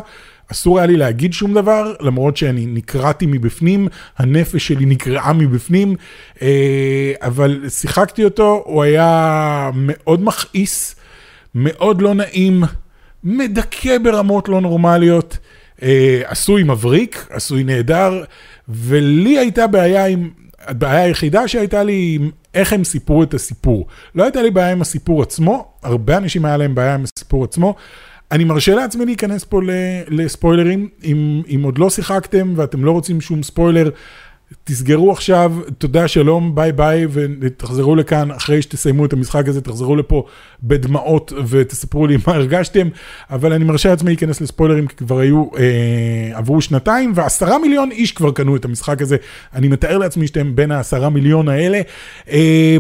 אסור 0.52 0.78
היה 0.78 0.88
לי 0.88 0.98
להגיד 0.98 1.34
שום 1.34 1.54
דבר, 1.54 1.94
למרות 2.00 2.38
שאני 2.38 2.66
נקרעתי 2.66 3.26
מבפנים, 3.26 3.88
הנפש 4.18 4.68
שלי 4.68 4.86
נקרעה 4.86 5.34
מבפנים, 5.34 5.96
אה, 6.42 7.14
אבל 7.22 7.70
שיחקתי 7.70 8.24
אותו, 8.24 8.64
הוא 8.66 8.84
היה 8.84 9.70
מאוד 9.74 10.24
מכעיס, 10.24 10.96
מאוד 11.56 12.02
לא 12.02 12.14
נעים, 12.14 12.64
מדכא 13.24 13.98
ברמות 13.98 14.50
לא 14.50 14.62
נורמליות, 14.62 15.38
אה, 15.84 16.22
עשוי 16.26 16.64
מבריק, 16.64 17.28
עשוי 17.30 17.64
נהדר. 17.64 18.24
ולי 18.70 19.38
הייתה 19.38 19.68
בעיה 19.68 20.06
עם, 20.06 20.30
הבעיה 20.68 21.04
היחידה 21.04 21.48
שהייתה 21.48 21.84
לי 21.84 22.16
עם 22.16 22.30
איך 22.54 22.74
הם 22.74 22.84
סיפרו 22.84 23.24
את 23.24 23.34
הסיפור. 23.34 23.88
לא 24.16 24.24
הייתה 24.24 24.42
לי 24.42 24.52
בעיה 24.52 24.72
עם 24.72 24.82
הסיפור 24.82 25.22
עצמו, 25.22 25.68
הרבה 25.84 26.18
אנשים 26.18 26.46
היה 26.46 26.58
להם 26.58 26.76
בעיה 26.76 26.94
עם 26.94 27.04
הסיפור 27.04 27.44
עצמו. 27.44 27.76
אני 28.32 28.44
מרשה 28.44 28.76
לעצמי 28.76 29.06
להיכנס 29.06 29.44
פה 29.44 29.62
לספוילרים, 30.08 30.90
אם, 31.04 31.42
אם 31.56 31.62
עוד 31.64 31.78
לא 31.78 31.90
שיחקתם 31.90 32.54
ואתם 32.56 32.86
לא 32.86 32.92
רוצים 32.92 33.22
שום 33.22 33.44
ספוילר, 33.44 33.90
תסגרו 34.64 35.12
עכשיו, 35.12 35.54
תודה, 35.78 36.08
שלום, 36.08 36.56
ביי 36.56 36.72
ביי, 36.72 37.08
ותחזרו 37.12 37.96
לכאן 37.96 38.32
אחרי 38.32 38.62
שתסיימו 38.62 39.06
את 39.06 39.14
המשחק 39.14 39.48
הזה, 39.48 39.62
תחזרו 39.62 39.96
לפה 39.96 40.26
בדמעות 40.64 41.34
ותספרו 41.48 42.08
לי 42.08 42.18
מה 42.28 42.34
הרגשתם, 42.34 42.88
אבל 43.30 43.54
אני 43.54 43.64
מרשה 43.64 43.90
לעצמי 43.90 44.10
להיכנס 44.10 44.42
לספוילרים, 44.42 44.88
כי 44.88 44.96
כבר 44.96 45.20
היו, 45.20 45.46
אה, 45.58 46.38
עברו 46.38 46.62
שנתיים, 46.62 47.12
ועשרה 47.16 47.60
מיליון 47.60 47.92
איש 47.92 48.12
כבר 48.12 48.32
קנו 48.32 48.56
את 48.56 48.66
המשחק 48.66 49.02
הזה, 49.02 49.18
אני 49.54 49.68
מתאר 49.68 49.98
לעצמי 49.98 50.28
שאתם 50.28 50.56
בין 50.56 50.72
העשרה 50.72 51.10
מיליון 51.10 51.50
האלה. 51.50 51.82
אה, 52.30 52.78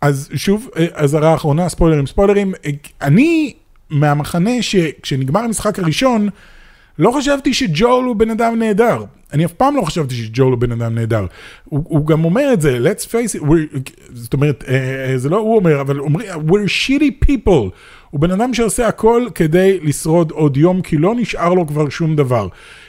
אז 0.00 0.28
שוב, 0.34 0.68
אה, 0.76 0.86
אזהרה 0.94 1.34
אחרונה, 1.34 1.68
ספוילרים, 1.68 2.06
ספוילרים, 2.06 2.54
אה, 2.64 2.70
אני 3.02 3.52
מהמחנה 3.90 4.62
שכשנגמר 4.62 5.40
המשחק 5.40 5.78
הראשון, 5.78 6.28
לא 6.98 7.10
חשבתי 7.10 7.54
שג'ול 7.54 8.04
הוא 8.04 8.16
בן 8.16 8.30
אדם 8.30 8.58
נהדר. 8.58 9.04
אני 9.32 9.44
אף 9.44 9.52
פעם 9.52 9.76
לא 9.76 9.82
חשבתי 9.82 10.14
שג'ול 10.14 10.52
הוא 10.52 10.60
בן 10.60 10.72
אדם 10.72 10.94
נהדר. 10.94 11.26
הוא, 11.64 11.84
הוא 11.88 12.06
גם 12.06 12.24
אומר 12.24 12.52
את 12.52 12.60
זה, 12.60 12.78
let's 12.78 13.04
face 13.04 13.40
it, 13.40 13.44
זאת 14.12 14.32
אומרת, 14.32 14.64
אה, 14.68 15.12
זה 15.16 15.28
לא 15.28 15.36
הוא 15.36 15.56
אומר, 15.56 15.80
אבל 15.80 16.00
אומרים, 16.00 16.28
we're 16.30 16.88
shitty 16.88 17.26
people. 17.26 17.70
הוא 18.10 18.20
בן 18.20 18.30
אדם 18.30 18.54
שעושה 18.54 18.88
הכל 18.88 19.26
כדי 19.34 19.78
לשרוד 19.82 20.30
עוד 20.30 20.56
יום, 20.56 20.82
כי 20.82 20.96
לא 20.96 21.14
נשאר 21.14 21.54
לו 21.54 21.66
כבר 21.66 21.88
שום 21.88 22.16
דבר. 22.16 22.48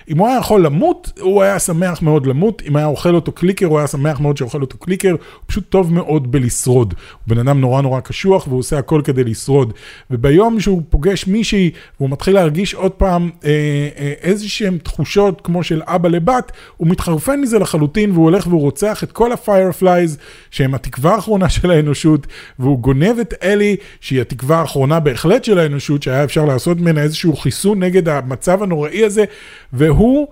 אם 0.10 0.18
הוא 0.18 0.28
היה 0.28 0.38
יכול 0.38 0.66
למות, 0.66 1.12
הוא 1.20 1.42
היה 1.42 1.60
שמח 1.60 2.02
מאוד 2.02 2.26
למות, 2.26 2.62
אם 2.68 2.76
היה 2.76 2.86
אוכל 2.86 3.16
אותו 3.16 3.32
clicker, 3.32 3.66
הוא 3.66 3.78
היה 3.78 3.88
שמח 3.88 4.20
מאוד 4.20 4.38
שאוכל 4.38 4.62
אותו 4.62 4.78
clicker, 4.78 5.12
הוא 5.12 5.20
פשוט 5.46 5.70
טוב 5.70 5.94
מאוד 5.94 6.32
בלשרוד. 6.32 6.94
הוא 7.12 7.36
בן 7.36 7.48
אדם 7.48 7.62
נורא 7.62 7.82
נורא 7.82 8.00
קשוח, 8.00 8.48
והוא 8.48 8.60
עושה 8.60 8.78
הכל 8.78 9.02
כדי 9.04 9.24
לשרוד. 9.24 9.74
וביום 10.12 10.60
שהוא 10.60 10.82
פוגש 10.90 11.28
מישהי, 11.28 11.72
והוא 12.00 12.10
מתחיל 12.10 12.36
להרגיש 12.36 12.74
עוד 12.74 12.92
פעם 12.92 13.30
אה, 13.46 13.50
אה, 14.00 14.14
איזה 14.22 14.50
שהן 14.50 14.78
תחושות 14.78 15.42
כמו 15.44 15.64
של 15.64 15.82
אבא 15.86 16.10
לבת, 16.10 16.52
הוא 16.78 16.88
מתחרפן 16.88 17.42
מזה 17.42 17.60
לחלוטין, 17.60 18.12
והוא 18.12 18.24
הולך 18.24 18.48
והוא 18.48 18.62
רוצח 18.62 19.04
את 19.04 19.12
כל 19.12 19.32
ה 19.32 19.39
Fireflies, 19.39 20.18
שהם 20.52 20.74
התקווה 20.74 21.16
האחרונה 21.16 21.50
של 21.50 21.72
האנושות, 21.72 22.28
והוא 22.60 22.80
גונב 22.80 23.20
את 23.22 23.34
אלי, 23.44 23.76
שהיא 24.02 24.22
התקווה 24.22 24.60
האחרונה 24.60 25.00
בהחלט 25.00 25.44
של 25.44 25.60
האנושות, 25.60 26.04
שהיה 26.04 26.24
אפשר 26.24 26.46
לעשות 26.46 26.80
ממנה 26.80 27.02
איזשהו 27.02 27.36
חיסון 27.36 27.84
נגד 27.84 28.10
המצב 28.10 28.64
הנוראי 28.64 29.06
הזה, 29.06 29.24
והוא, 29.74 29.91
הוא, 29.92 30.28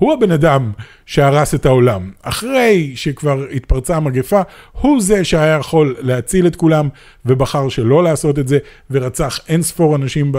הוא 0.00 0.12
הבן 0.12 0.32
אדם 0.32 0.72
שהרס 1.06 1.54
את 1.54 1.66
העולם. 1.66 2.10
אחרי 2.22 2.92
שכבר 2.94 3.44
התפרצה 3.52 3.96
המגפה, 3.96 4.40
הוא 4.72 5.00
זה 5.02 5.24
שהיה 5.24 5.56
יכול 5.56 5.96
להציל 6.00 6.46
את 6.46 6.56
כולם, 6.56 6.88
ובחר 7.26 7.68
שלא 7.68 8.04
לעשות 8.04 8.38
את 8.38 8.48
זה, 8.48 8.58
ורצח 8.90 9.40
אין 9.48 9.62
ספור 9.62 9.96
אנשים 9.96 10.32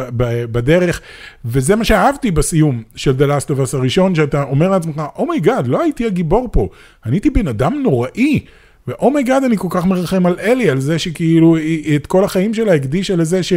בדרך. 0.52 1.02
וזה 1.46 1.76
מה 1.76 1.84
שאהבתי 1.84 2.32
בסיום 2.32 2.84
של 2.96 3.12
The 3.12 3.30
Last 3.30 3.48
of 3.48 3.58
Us 3.58 3.78
הראשון, 3.78 4.16
שאתה 4.16 4.44
אומר 4.44 4.70
לעצמך, 4.70 5.02
oh 5.16 5.28
my 5.28 5.41
god, 5.41 5.66
oh 5.66 5.70
לא 5.70 5.82
הייתי 5.82 6.06
הגיבור 6.06 6.48
פה, 6.52 6.68
אני 7.06 7.16
הייתי 7.16 7.30
בן 7.30 7.48
אדם 7.48 7.82
נוראי. 7.84 8.40
ו 8.88 8.95
oh 8.95 9.09
my 9.09 9.23
god 9.23 9.44
אני 9.44 9.58
כל 9.58 9.68
כך 9.70 9.86
מרחם 9.86 10.26
על 10.26 10.36
אלי, 10.40 10.70
על 10.70 10.80
זה 10.80 11.00
שכאילו 11.00 11.56
היא 11.56 11.96
את 11.96 12.08
כל 12.08 12.24
החיים 12.24 12.54
שלה 12.54 12.74
הקדישה 12.74 13.16
לזה 13.16 13.44
ש- 13.44 13.54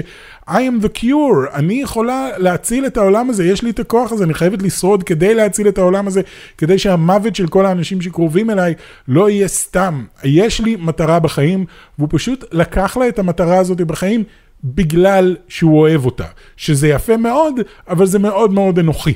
I 0.49 0.53
am 0.53 0.85
the 0.85 0.99
cure, 0.99 1.55
אני 1.55 1.75
יכולה 1.83 2.29
להציל 2.39 2.87
את 2.87 2.97
העולם 2.97 3.31
הזה, 3.31 3.45
יש 3.45 3.63
לי 3.63 3.71
את 3.71 3.79
הכוח 3.79 4.13
הזה, 4.13 4.25
אני 4.25 4.35
חייבת 4.35 4.63
לשרוד 4.63 5.03
כדי 5.03 5.35
להציל 5.35 5.69
את 5.69 5.79
העולם 5.79 6.07
הזה, 6.07 6.21
כדי 6.59 6.79
שהמוות 6.79 7.37
של 7.37 7.47
כל 7.47 7.67
האנשים 7.67 8.01
שקרובים 8.01 8.51
אליי 8.51 8.75
לא 9.09 9.31
יהיה 9.31 9.49
סתם. 9.49 10.05
יש 10.25 10.61
לי 10.61 10.77
מטרה 10.81 11.19
בחיים, 11.21 11.65
והוא 11.99 12.09
פשוט 12.13 12.45
לקח 12.53 12.97
לה 12.97 13.09
את 13.09 13.19
המטרה 13.19 13.59
הזאת 13.59 13.81
בחיים. 13.81 14.25
בגלל 14.65 15.37
שהוא 15.49 15.81
אוהב 15.81 16.05
אותה, 16.05 16.25
שזה 16.57 16.89
יפה 16.89 17.17
מאוד, 17.17 17.55
אבל 17.89 18.07
זה 18.07 18.19
מאוד 18.19 18.53
מאוד 18.53 18.79
אנוכי. 18.79 19.15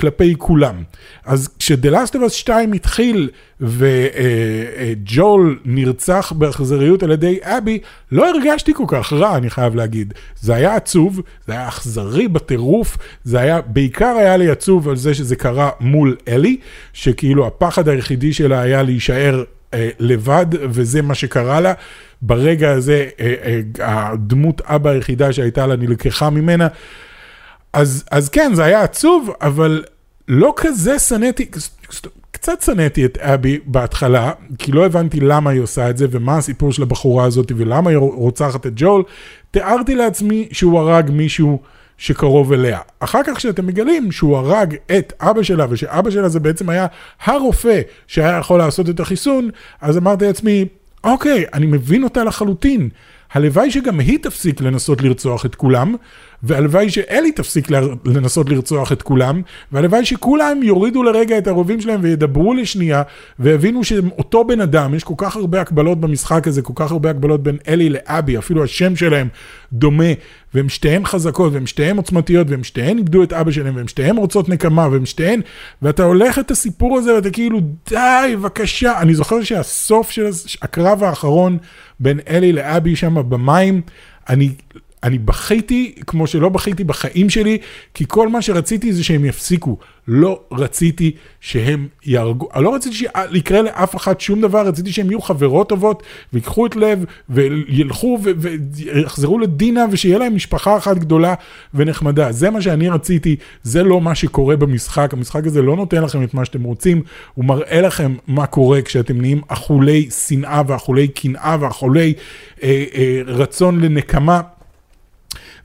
כלפי 0.00 0.34
כולם. 0.38 0.82
אז 1.24 1.48
כשדה 1.58 1.90
לאסט 1.90 2.16
אוף 2.16 2.32
2 2.32 2.72
התחיל 2.72 3.30
וג'ול 3.60 5.58
נרצח 5.64 6.32
באכזריות 6.36 7.02
על 7.02 7.10
ידי 7.10 7.38
אבי, 7.42 7.78
לא 8.12 8.30
הרגשתי 8.30 8.74
כל 8.74 8.84
כך 8.88 9.12
רע, 9.12 9.36
אני 9.36 9.50
חייב 9.50 9.74
להגיד. 9.74 10.14
זה 10.40 10.54
היה 10.54 10.76
עצוב, 10.76 11.20
זה 11.46 11.52
היה 11.52 11.68
אכזרי 11.68 12.28
בטירוף, 12.28 12.96
זה 13.24 13.40
היה, 13.40 13.60
בעיקר 13.60 14.14
היה 14.18 14.36
לי 14.36 14.50
עצוב 14.50 14.88
על 14.88 14.96
זה 14.96 15.14
שזה 15.14 15.36
קרה 15.36 15.70
מול 15.80 16.16
אלי, 16.28 16.56
שכאילו 16.92 17.46
הפחד 17.46 17.88
היחידי 17.88 18.32
שלה 18.32 18.60
היה 18.60 18.82
להישאר 18.82 19.44
אה, 19.74 19.88
לבד, 19.98 20.46
וזה 20.50 21.02
מה 21.02 21.14
שקרה 21.14 21.60
לה. 21.60 21.72
ברגע 22.22 22.70
הזה, 22.70 23.08
אה, 23.20 23.34
אה, 23.80 24.10
הדמות 24.10 24.60
אבא 24.64 24.90
היחידה 24.90 25.32
שהייתה 25.32 25.66
לה 25.66 25.76
נלקחה 25.76 26.30
ממנה. 26.30 26.68
אז, 27.72 28.04
אז 28.10 28.28
כן, 28.28 28.54
זה 28.54 28.64
היה 28.64 28.82
עצוב, 28.82 29.30
אבל 29.40 29.84
לא 30.28 30.52
כזה 30.56 30.98
שנאתי, 30.98 31.50
קצת 32.30 32.62
שנאתי 32.62 33.04
את 33.04 33.18
אבי 33.18 33.58
בהתחלה, 33.64 34.32
כי 34.58 34.72
לא 34.72 34.86
הבנתי 34.86 35.20
למה 35.20 35.50
היא 35.50 35.60
עושה 35.60 35.90
את 35.90 35.96
זה, 35.96 36.06
ומה 36.10 36.36
הסיפור 36.36 36.72
של 36.72 36.82
הבחורה 36.82 37.24
הזאת, 37.24 37.52
ולמה 37.56 37.90
היא 37.90 37.98
רוצחת 37.98 38.66
את 38.66 38.72
ג'ול. 38.76 39.02
תיארתי 39.50 39.94
לעצמי 39.94 40.48
שהוא 40.52 40.78
הרג 40.78 41.10
מישהו 41.10 41.60
שקרוב 41.98 42.52
אליה. 42.52 42.78
אחר 43.00 43.20
כך 43.26 43.36
כשאתם 43.36 43.66
מגלים 43.66 44.12
שהוא 44.12 44.36
הרג 44.36 44.76
את 44.98 45.12
אבא 45.20 45.42
שלה, 45.42 45.66
ושאבא 45.70 46.10
שלה 46.10 46.28
זה 46.28 46.40
בעצם 46.40 46.68
היה 46.68 46.86
הרופא 47.24 47.80
שהיה 48.06 48.38
יכול 48.38 48.58
לעשות 48.58 48.88
את 48.88 49.00
החיסון, 49.00 49.50
אז 49.80 49.98
אמרתי 49.98 50.24
לעצמי, 50.26 50.64
אוקיי, 51.04 51.44
אני 51.54 51.66
מבין 51.66 52.04
אותה 52.04 52.24
לחלוטין. 52.24 52.88
הלוואי 53.32 53.70
שגם 53.70 54.00
היא 54.00 54.18
תפסיק 54.22 54.60
לנסות 54.60 55.02
לרצוח 55.02 55.46
את 55.46 55.54
כולם, 55.54 55.94
והלוואי 56.42 56.90
שאלי 56.90 57.32
תפסיק 57.32 57.68
לנסות 58.04 58.48
לרצוח 58.48 58.92
את 58.92 59.02
כולם, 59.02 59.42
והלוואי 59.72 60.04
שכולם 60.04 60.62
יורידו 60.62 61.02
לרגע 61.02 61.38
את 61.38 61.46
הרובים 61.46 61.80
שלהם 61.80 62.00
וידברו 62.02 62.54
לשנייה, 62.54 63.02
ויבינו 63.38 63.84
שהם 63.84 64.08
אותו 64.18 64.44
בן 64.44 64.60
אדם, 64.60 64.94
יש 64.94 65.04
כל 65.04 65.14
כך 65.16 65.36
הרבה 65.36 65.60
הקבלות 65.60 66.00
במשחק 66.00 66.48
הזה, 66.48 66.62
כל 66.62 66.72
כך 66.76 66.92
הרבה 66.92 67.10
הקבלות 67.10 67.42
בין 67.42 67.56
אלי 67.68 67.88
לאבי, 67.88 68.38
אפילו 68.38 68.64
השם 68.64 68.96
שלהם 68.96 69.28
דומה, 69.72 70.12
והם 70.54 70.68
שתיהן 70.68 71.06
חזקות, 71.06 71.52
והם 71.52 71.66
שתיהן 71.66 71.96
עוצמתיות, 71.96 72.50
והם 72.50 72.64
שתיהן 72.64 72.98
איבדו 72.98 73.22
את 73.22 73.32
אבא 73.32 73.50
שלהם, 73.50 73.76
והם 73.76 73.88
שתיהן 73.88 74.16
רוצות 74.16 74.48
נקמה, 74.48 74.88
והם 74.88 75.06
שתיהן, 75.06 75.40
ואתה 75.82 76.02
הולך 76.02 76.38
את 76.38 76.50
הסיפור 76.50 76.98
הזה, 76.98 77.14
ואתה 77.14 77.30
כאילו, 77.30 77.60
די, 77.90 78.34
בבקשה. 78.36 79.00
אני 79.00 79.14
זוכר 79.14 79.42
שהסוף 79.42 80.10
של 80.10 80.26
הקרב 80.62 81.02
האחרון 81.02 81.58
בין 82.00 82.20
אלי 82.28 82.52
לאבי 82.52 82.96
שם 82.96 83.14
במים, 83.28 83.80
אני 84.28 84.50
אני 85.02 85.18
בכיתי 85.18 85.94
כמו 86.06 86.26
שלא 86.26 86.48
בכיתי 86.48 86.84
בחיים 86.84 87.30
שלי, 87.30 87.58
כי 87.94 88.04
כל 88.08 88.28
מה 88.28 88.42
שרציתי 88.42 88.92
זה 88.92 89.04
שהם 89.04 89.24
יפסיקו. 89.24 89.76
לא 90.08 90.40
רציתי 90.52 91.12
שהם 91.40 91.88
יהרגו, 92.06 92.48
לא 92.56 92.74
רציתי 92.74 92.96
שיקרה 92.96 93.62
לאף 93.62 93.96
אחד 93.96 94.20
שום 94.20 94.40
דבר, 94.40 94.66
רציתי 94.66 94.92
שהם 94.92 95.10
יהיו 95.10 95.20
חברות 95.20 95.68
טובות, 95.68 96.02
ויקחו 96.32 96.66
את 96.66 96.76
לב, 96.76 97.04
וילכו 97.28 98.18
ויחזרו 98.36 99.38
לדינה, 99.38 99.84
ושיהיה 99.90 100.18
להם 100.18 100.34
משפחה 100.34 100.76
אחת 100.76 100.98
גדולה 100.98 101.34
ונחמדה. 101.74 102.32
זה 102.32 102.50
מה 102.50 102.62
שאני 102.62 102.88
רציתי, 102.88 103.36
זה 103.62 103.82
לא 103.82 104.00
מה 104.00 104.14
שקורה 104.14 104.56
במשחק. 104.56 105.12
המשחק 105.12 105.46
הזה 105.46 105.62
לא 105.62 105.76
נותן 105.76 106.02
לכם 106.02 106.24
את 106.24 106.34
מה 106.34 106.44
שאתם 106.44 106.62
רוצים, 106.62 107.02
הוא 107.34 107.44
מראה 107.44 107.80
לכם 107.80 108.14
מה 108.26 108.46
קורה 108.46 108.82
כשאתם 108.82 109.20
נהיים 109.20 109.40
אכולי 109.48 110.10
שנאה 110.10 110.62
ואכולי 110.66 111.08
קנאה 111.08 111.56
ואכולי 111.60 112.14
אה, 112.62 112.84
אה, 112.94 113.20
רצון 113.26 113.80
לנקמה. 113.80 114.40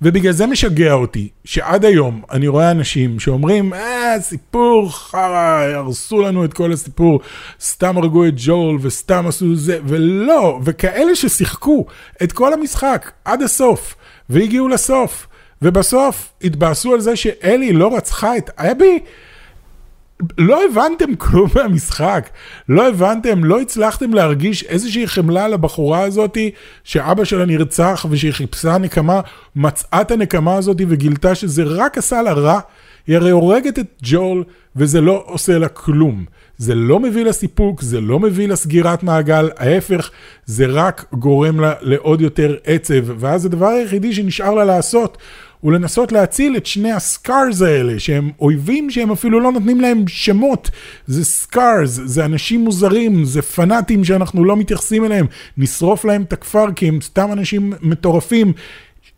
ובגלל 0.02 0.32
זה 0.32 0.48
משגע 0.48 0.94
אותי, 0.94 1.30
שעד 1.46 1.86
היום 1.86 2.22
אני 2.32 2.48
רואה 2.48 2.72
אנשים 2.72 3.20
שאומרים, 3.20 3.74
אה, 3.74 4.16
סיפור 4.20 4.92
חרא, 4.94 5.66
הרסו 5.76 6.22
לנו 6.22 6.46
את 6.46 6.54
כל 6.54 6.72
הסיפור, 6.72 7.20
סתם 7.62 7.98
הרגו 7.98 8.26
את 8.26 8.34
ג'ול 8.38 8.78
וסתם 8.82 9.28
עשו 9.28 9.56
זה, 9.56 9.80
ולא, 9.86 10.60
וכאלה 10.64 11.16
ששיחקו 11.16 11.86
את 12.24 12.32
כל 12.32 12.54
המשחק 12.54 13.12
עד 13.26 13.42
הסוף, 13.42 13.96
והגיעו 14.30 14.68
לסוף, 14.68 15.28
ובסוף 15.62 16.34
התבאסו 16.44 16.94
על 16.94 17.00
זה 17.00 17.16
שאלי 17.16 17.74
לא 17.74 17.96
רצחה 17.96 18.38
את 18.38 18.50
אבי, 18.58 19.00
לא 20.38 20.66
הבנתם 20.66 21.16
כלום 21.16 21.50
מהמשחק, 21.56 22.30
לא 22.70 22.88
הבנתם, 22.88 23.44
לא 23.44 23.62
הצלחתם 23.62 24.14
להרגיש 24.14 24.64
איזושהי 24.64 25.08
חמלה 25.08 25.48
לבחורה 25.48 26.04
הזאתי 26.04 26.52
שאבא 26.84 27.24
שלה 27.24 27.46
נרצח 27.46 28.06
ושהיא 28.10 28.32
חיפשה 28.32 28.78
נקמה, 28.78 29.22
מצאה 29.56 30.02
את 30.02 30.12
הנקמה 30.12 30.56
הזאתי 30.56 30.86
וגילתה 30.88 31.36
שזה 31.36 31.64
רק 31.66 31.98
עשה 31.98 32.22
לה 32.22 32.34
רע, 32.34 32.60
היא 33.08 33.16
הרי 33.16 33.32
הורגת 33.32 33.80
את 33.80 33.88
ג'ול 34.04 34.44
וזה 34.76 35.02
לא 35.02 35.24
עושה 35.28 35.58
לה 35.58 35.68
כלום. 35.68 36.26
זה 36.58 36.76
לא 36.76 37.00
מביא 37.00 37.26
לה 37.26 37.34
סיפוק, 37.34 37.82
זה 37.82 38.02
לא 38.02 38.20
מביא 38.20 38.48
לה 38.48 38.56
סגירת 38.56 39.04
מעגל, 39.04 39.50
ההפך, 39.58 40.12
זה 40.46 40.66
רק 40.66 41.06
גורם 41.14 41.60
לה 41.60 41.74
לעוד 41.82 42.22
יותר 42.22 42.56
עצב, 42.64 43.04
ואז 43.20 43.46
הדבר 43.46 43.68
היחידי 43.68 44.14
שנשאר 44.14 44.54
לה 44.54 44.66
לעשות 44.66 45.18
הוא 45.66 45.74
לנסות 45.74 46.12
להציל 46.12 46.58
את 46.58 46.66
שני 46.66 46.92
ה 46.92 47.03
Scars 47.03 47.62
האלה, 47.62 48.00
שהם 48.00 48.32
אויבים 48.40 48.90
שהם 48.90 49.12
אפילו 49.12 49.40
לא 49.40 49.52
נותנים 49.52 49.82
להם 49.82 50.08
שמות. 50.08 50.70
זה 51.08 51.26
Scars, 51.26 52.00
זה 52.06 52.26
אנשים 52.26 52.60
מוזרים, 52.60 53.26
זה 53.26 53.42
פנאטים 53.42 54.04
שאנחנו 54.04 54.46
לא 54.46 54.58
מתייחסים 54.58 55.06
אליהם. 55.06 55.26
נשרוף 55.58 56.06
להם 56.06 56.22
את 56.22 56.34
הכפר 56.34 56.66
כי 56.76 56.88
הם 56.88 57.02
סתם 57.02 57.32
אנשים 57.32 57.74
מטורפים. 57.82 58.54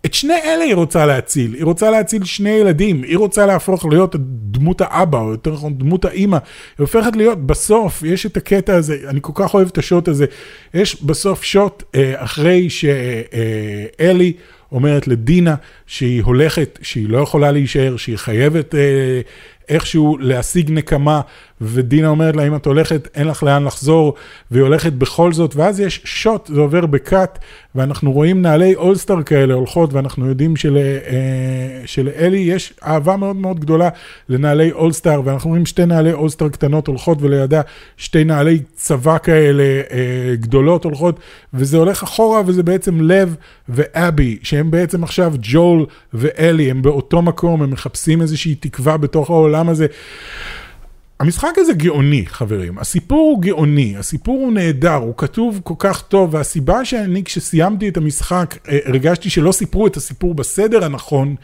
את 0.06 0.14
שני 0.14 0.34
אלה 0.34 0.64
היא 0.64 0.76
רוצה 0.76 1.06
להציל, 1.06 1.54
היא 1.54 1.64
רוצה 1.64 1.92
להציל 1.92 2.24
שני 2.24 2.50
ילדים, 2.50 3.04
היא 3.04 3.18
רוצה 3.18 3.46
להפוך 3.46 3.86
להיות 3.86 4.16
דמות 4.52 4.82
האבא, 4.82 5.20
או 5.20 5.32
יותר 5.32 5.54
נכון 5.54 5.78
דמות 5.78 6.06
האימא, 6.06 6.38
היא 6.38 6.84
הופכת 6.84 7.16
להיות, 7.16 7.46
בסוף 7.48 8.04
יש 8.04 8.26
את 8.26 8.38
הקטע 8.38 8.76
הזה, 8.76 8.98
אני 9.08 9.20
כל 9.22 9.32
כך 9.36 9.54
אוהב 9.54 9.68
את 9.68 9.78
השוט 9.78 10.08
הזה, 10.08 10.26
יש 10.74 11.04
בסוף 11.04 11.44
שוט 11.44 11.84
אה, 11.96 12.14
אחרי 12.24 12.70
שאלי 12.70 14.34
אה, 14.38 14.57
אומרת 14.72 15.08
לדינה 15.08 15.56
שהיא 15.88 16.24
הולכת, 16.24 16.80
שהיא 16.82 17.10
לא 17.10 17.18
יכולה 17.18 17.52
להישאר, 17.52 17.98
שהיא 17.98 18.18
חייבת 18.18 18.76
אה, 18.76 19.22
איכשהו 19.70 20.18
להשיג 20.18 20.72
נקמה, 20.72 21.22
ודינה 21.62 22.08
אומרת 22.08 22.36
לה, 22.36 22.48
אם 22.48 22.56
את 22.56 22.66
הולכת, 22.66 23.08
אין 23.16 23.28
לך 23.28 23.44
לאן 23.44 23.64
לחזור, 23.64 24.14
והיא 24.52 24.64
הולכת 24.64 24.94
בכל 24.94 25.34
זאת, 25.34 25.56
ואז 25.56 25.80
יש 25.80 26.02
שוט, 26.06 26.50
זה 26.54 26.60
עובר 26.60 26.86
בקאט, 26.86 27.40
ואנחנו 27.76 28.12
רואים 28.12 28.42
נעלי 28.42 28.76
אולסטאר 28.76 29.24
כאלה 29.24 29.54
הולכות, 29.54 29.94
ואנחנו 29.94 30.28
יודעים 30.28 30.56
של, 30.56 30.78
אה, 30.78 31.82
שלאלי 31.86 32.38
יש 32.38 32.74
אהבה 32.84 33.18
מאוד 33.18 33.36
מאוד 33.36 33.60
גדולה 33.60 33.90
לנעלי 34.30 34.72
אולסטאר, 34.72 35.22
ואנחנו 35.26 35.50
רואים 35.50 35.66
שתי 35.66 35.86
נעלי 35.86 36.14
אולסטאר 36.14 36.50
קטנות 36.50 36.88
הולכות, 36.88 37.22
ולידה 37.22 37.62
שתי 37.98 38.24
נעלי 38.24 38.60
צבא 38.76 39.18
כאלה 39.18 39.64
אה, 39.64 40.36
גדולות 40.36 40.84
הולכות, 40.84 41.20
וזה 41.54 41.78
הולך 41.78 42.04
אחורה, 42.04 42.42
וזה 42.46 42.64
בעצם 42.64 43.02
לב 43.02 43.36
ואבי, 43.70 44.38
שהם 44.44 44.72
בעצם 44.72 45.04
עכשיו 45.04 45.34
ג'ול 45.42 45.86
ואלי, 46.14 46.72
הם 46.72 46.82
באותו 46.82 47.22
מקום, 47.22 47.62
הם 47.62 47.72
מחפשים 47.72 48.22
איזושהי 48.22 48.56
תקווה 48.56 48.98
בתוך 48.98 49.30
העולם 49.30 49.70
הזה. 49.70 49.88
המשחק 51.20 51.54
הזה 51.58 51.74
גאוני, 51.74 52.26
חברים. 52.26 52.78
הסיפור 52.78 53.32
הוא 53.32 53.42
גאוני, 53.42 53.98
הסיפור 53.98 54.40
הוא 54.40 54.54
נהדר, 54.54 54.94
הוא 54.94 55.14
כתוב 55.18 55.62
כל 55.64 55.74
כך 55.80 56.02
טוב, 56.02 56.34
והסיבה 56.34 56.86
שאני, 56.86 57.24
כשסיימתי 57.24 57.90
את 57.90 57.98
המשחק, 57.98 58.56
אה, 58.70 58.78
הרגשתי 58.86 59.30
שלא 59.30 59.52
סיפרו 59.52 59.88
את 59.88 59.98
הסיפור 59.98 60.34
בסדר 60.34 60.86
הנכון, 60.86 61.36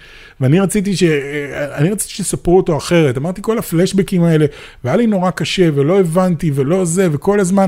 ואני 0.42 0.60
רציתי, 0.60 0.96
ש... 0.96 1.04
אה, 1.04 1.78
אני 1.78 1.92
רציתי 1.92 2.14
שספרו 2.14 2.58
אותו 2.58 2.78
אחרת. 2.78 3.18
אמרתי, 3.18 3.42
כל 3.42 3.58
הפלשבקים 3.58 4.24
האלה, 4.24 4.46
והיה 4.84 4.98
לי 4.98 5.08
נורא 5.08 5.32
קשה, 5.32 5.70
ולא 5.76 6.00
הבנתי, 6.00 6.52
ולא 6.56 6.86
זה, 6.86 7.08
וכל 7.12 7.40
הזמן... 7.40 7.68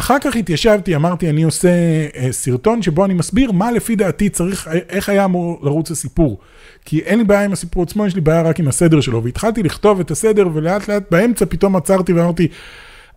אחר 0.00 0.16
כך 0.20 0.36
התיישבתי, 0.36 0.96
אמרתי, 0.96 1.30
אני 1.30 1.42
עושה 1.42 1.68
אה, 2.16 2.32
סרטון 2.32 2.82
שבו 2.82 3.04
אני 3.04 3.14
מסביר 3.14 3.52
מה 3.52 3.72
לפי 3.72 3.96
דעתי 3.96 4.28
צריך, 4.28 4.68
איך 4.88 5.08
היה 5.08 5.24
אמור 5.24 5.58
לרוץ 5.62 5.90
הסיפור. 5.90 6.38
כי 6.84 7.00
אין 7.00 7.18
לי 7.18 7.24
בעיה 7.24 7.44
עם 7.44 7.52
הסיפור 7.52 7.82
עצמו, 7.82 8.06
יש 8.06 8.14
לי 8.14 8.20
בעיה 8.20 8.42
רק 8.42 8.60
עם 8.60 8.68
הסדר 8.68 9.00
שלו. 9.00 9.24
והתחלתי 9.24 9.62
לכתוב 9.62 10.00
את 10.00 10.10
הסדר, 10.10 10.48
ולאט 10.52 10.88
לאט 10.88 11.02
באמצע 11.10 11.44
פתאום 11.48 11.76
עצרתי 11.76 12.12
ואמרתי, 12.12 12.48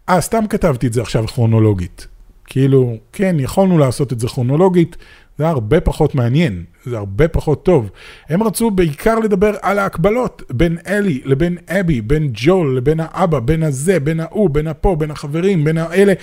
אה, 0.10 0.22
סתם 0.22 0.48
כתבתי 0.50 0.88
את 0.88 0.94
זה 0.94 1.02
עכשיו 1.02 1.28
כרונולוגית. 1.28 2.08
כאילו, 2.46 2.98
כן, 3.14 3.36
יכולנו 3.40 3.78
לעשות 3.78 4.14
את 4.14 4.20
זה 4.20 4.28
כרונולוגית, 4.28 4.98
זה 5.38 5.48
הרבה 5.48 5.82
פחות 5.82 6.16
מעניין, 6.16 6.64
זה 6.86 6.98
הרבה 6.98 7.28
פחות 7.28 7.66
טוב. 7.66 7.90
הם 8.30 8.44
רצו 8.44 8.72
בעיקר 8.72 9.20
לדבר 9.20 9.56
על 9.62 9.80
ההקבלות 9.80 10.42
בין 10.50 10.78
אלי 10.88 11.22
לבין 11.26 11.58
אבי, 11.70 12.02
בין 12.02 12.30
ג'ול 12.34 12.78
לבין 12.78 13.00
האבא, 13.00 13.40
בין 13.40 13.64
הזה, 13.64 14.00
בין 14.00 14.20
ההוא, 14.20 14.50
בין 14.50 14.68
הפה, 14.68 14.96
בין 15.00 15.12
החברים, 15.12 15.64
בין 15.64 15.78
האלה. 15.78 16.14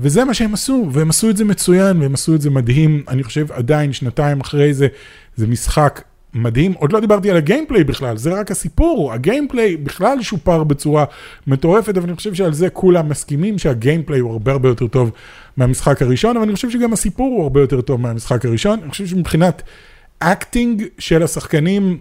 וזה 0.00 0.24
מה 0.24 0.34
שהם 0.34 0.54
עשו, 0.54 0.88
והם 0.92 1.10
עשו 1.10 1.30
את 1.30 1.36
זה 1.36 1.44
מצוין, 1.44 2.02
והם 2.02 2.14
עשו 2.14 2.34
את 2.34 2.40
זה 2.40 2.50
מדהים. 2.50 3.04
אני 3.08 3.22
חושב 3.22 3.52
עדיין, 3.52 3.92
שנתיים 3.92 4.40
אחרי 4.40 4.74
זה, 4.74 4.88
זה 5.36 5.46
משחק 5.46 6.02
מדהים. 6.34 6.72
עוד 6.72 6.92
לא 6.92 7.00
דיברתי 7.00 7.30
על 7.30 7.36
ה 7.36 7.41
gameplay 7.41 7.84
בכלל, 7.84 8.16
זה 8.16 8.40
רק 8.40 8.50
הסיפור. 8.50 9.12
ה 9.12 9.19
gameplay 9.19 9.76
בכלל 9.76 10.22
שופר 10.22 10.64
בצורה 10.64 11.04
מטורפת, 11.46 11.96
אבל 11.96 12.06
אני 12.08 12.16
חושב 12.16 12.34
שעל 12.34 12.52
זה 12.52 12.70
כולם 12.70 13.08
מסכימים 13.08 13.58
שה 13.58 13.75
gameplay 13.75 14.20
הוא 14.20 14.32
הרבה 14.32 14.52
הרבה 14.52 14.68
יותר 14.68 14.86
טוב 14.86 15.10
מהמשחק 15.56 16.02
הראשון, 16.02 16.36
אבל 16.36 16.44
אני 16.44 16.54
חושב 16.54 16.70
שגם 16.70 16.92
הסיפור 16.92 17.26
הוא 17.26 17.42
הרבה 17.42 17.60
יותר 17.60 17.80
טוב 17.80 18.00
מהמשחק 18.00 18.44
הראשון. 18.44 18.78
אני 18.82 18.90
חושב 18.90 19.06
שמבחינת 19.06 19.62
acting 20.18 20.84
של 20.98 21.22
השחקנים, 21.22 21.98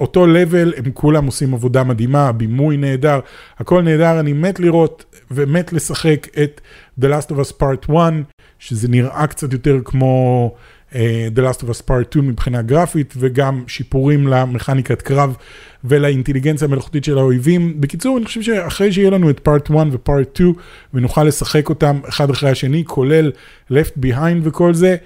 another 0.00 0.26
level, 0.26 0.72
הם 0.76 0.90
כולם 0.94 1.26
עושים 1.26 1.54
עבודה 1.54 1.84
מדהימה, 1.84 2.32
בימוי 2.32 2.76
נהדר, 2.76 3.20
הכל 3.58 3.82
נהדר, 3.82 4.20
אני 4.20 4.32
מת 4.32 4.60
לראות 4.60 5.04
ומת 5.30 5.72
לשחק 5.72 6.26
את 6.42 6.60
The 7.00 7.04
Last 7.04 7.30
of 7.30 7.34
Us 7.34 7.52
Part 7.60 7.92
1, 7.92 8.12
שזה 8.58 8.88
נראה 8.88 9.26
קצת 9.26 9.52
יותר 9.52 9.78
כמו 9.84 10.54
The 10.92 11.38
Last 11.38 11.62
of 11.62 11.66
Us 11.66 11.82
Part 11.88 12.10
2 12.10 12.28
מבחינה 12.28 12.62
גרפית, 12.62 13.14
וגם 13.16 13.64
שיפורים 13.66 14.26
למכניקת 14.26 15.02
קרב 15.02 15.36
ולאינטליגנציה 15.84 16.68
המלאכותית 16.68 17.04
של 17.04 17.18
האויבים. 17.18 17.80
בקיצור, 17.80 18.18
אני 18.18 18.26
חושב 18.26 18.42
שאחרי 18.42 18.92
שיהיה 18.92 19.10
לנו 19.10 19.30
את 19.30 19.48
Part 19.48 19.72
1 19.72 19.86
ו-Part 19.92 20.34
2, 20.34 20.52
ונוכל 20.94 21.24
לשחק 21.24 21.68
אותם 21.68 22.00
אחד 22.08 22.30
אחרי 22.30 22.50
השני, 22.50 22.84
כולל 22.86 23.32
Left 23.70 23.98
Behind 24.02 24.38
וכל 24.42 24.74
זה, 24.74 24.96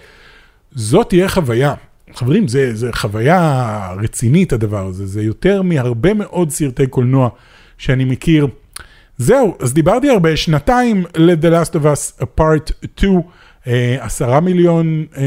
זאת 0.72 1.08
תהיה 1.08 1.28
חוויה. 1.28 1.74
חברים, 2.14 2.48
זה, 2.48 2.74
זה 2.74 2.90
חוויה 2.92 3.94
רצינית 4.02 4.52
הדבר 4.52 4.86
הזה, 4.86 5.06
זה 5.06 5.22
יותר 5.22 5.62
מהרבה 5.62 6.14
מאוד 6.14 6.50
סרטי 6.50 6.86
קולנוע 6.86 7.28
שאני 7.78 8.04
מכיר. 8.04 8.46
זהו, 9.18 9.56
אז 9.60 9.74
דיברתי 9.74 10.10
הרבה, 10.10 10.36
שנתיים 10.36 11.04
ל-The 11.16 11.46
Last 11.46 11.72
of 11.72 11.84
Us 11.84 12.24
Part 12.40 12.72
2, 12.96 13.14
אה, 13.14 13.20
עשרה 14.00 14.40
מיליון 14.40 15.04
אה, 15.16 15.24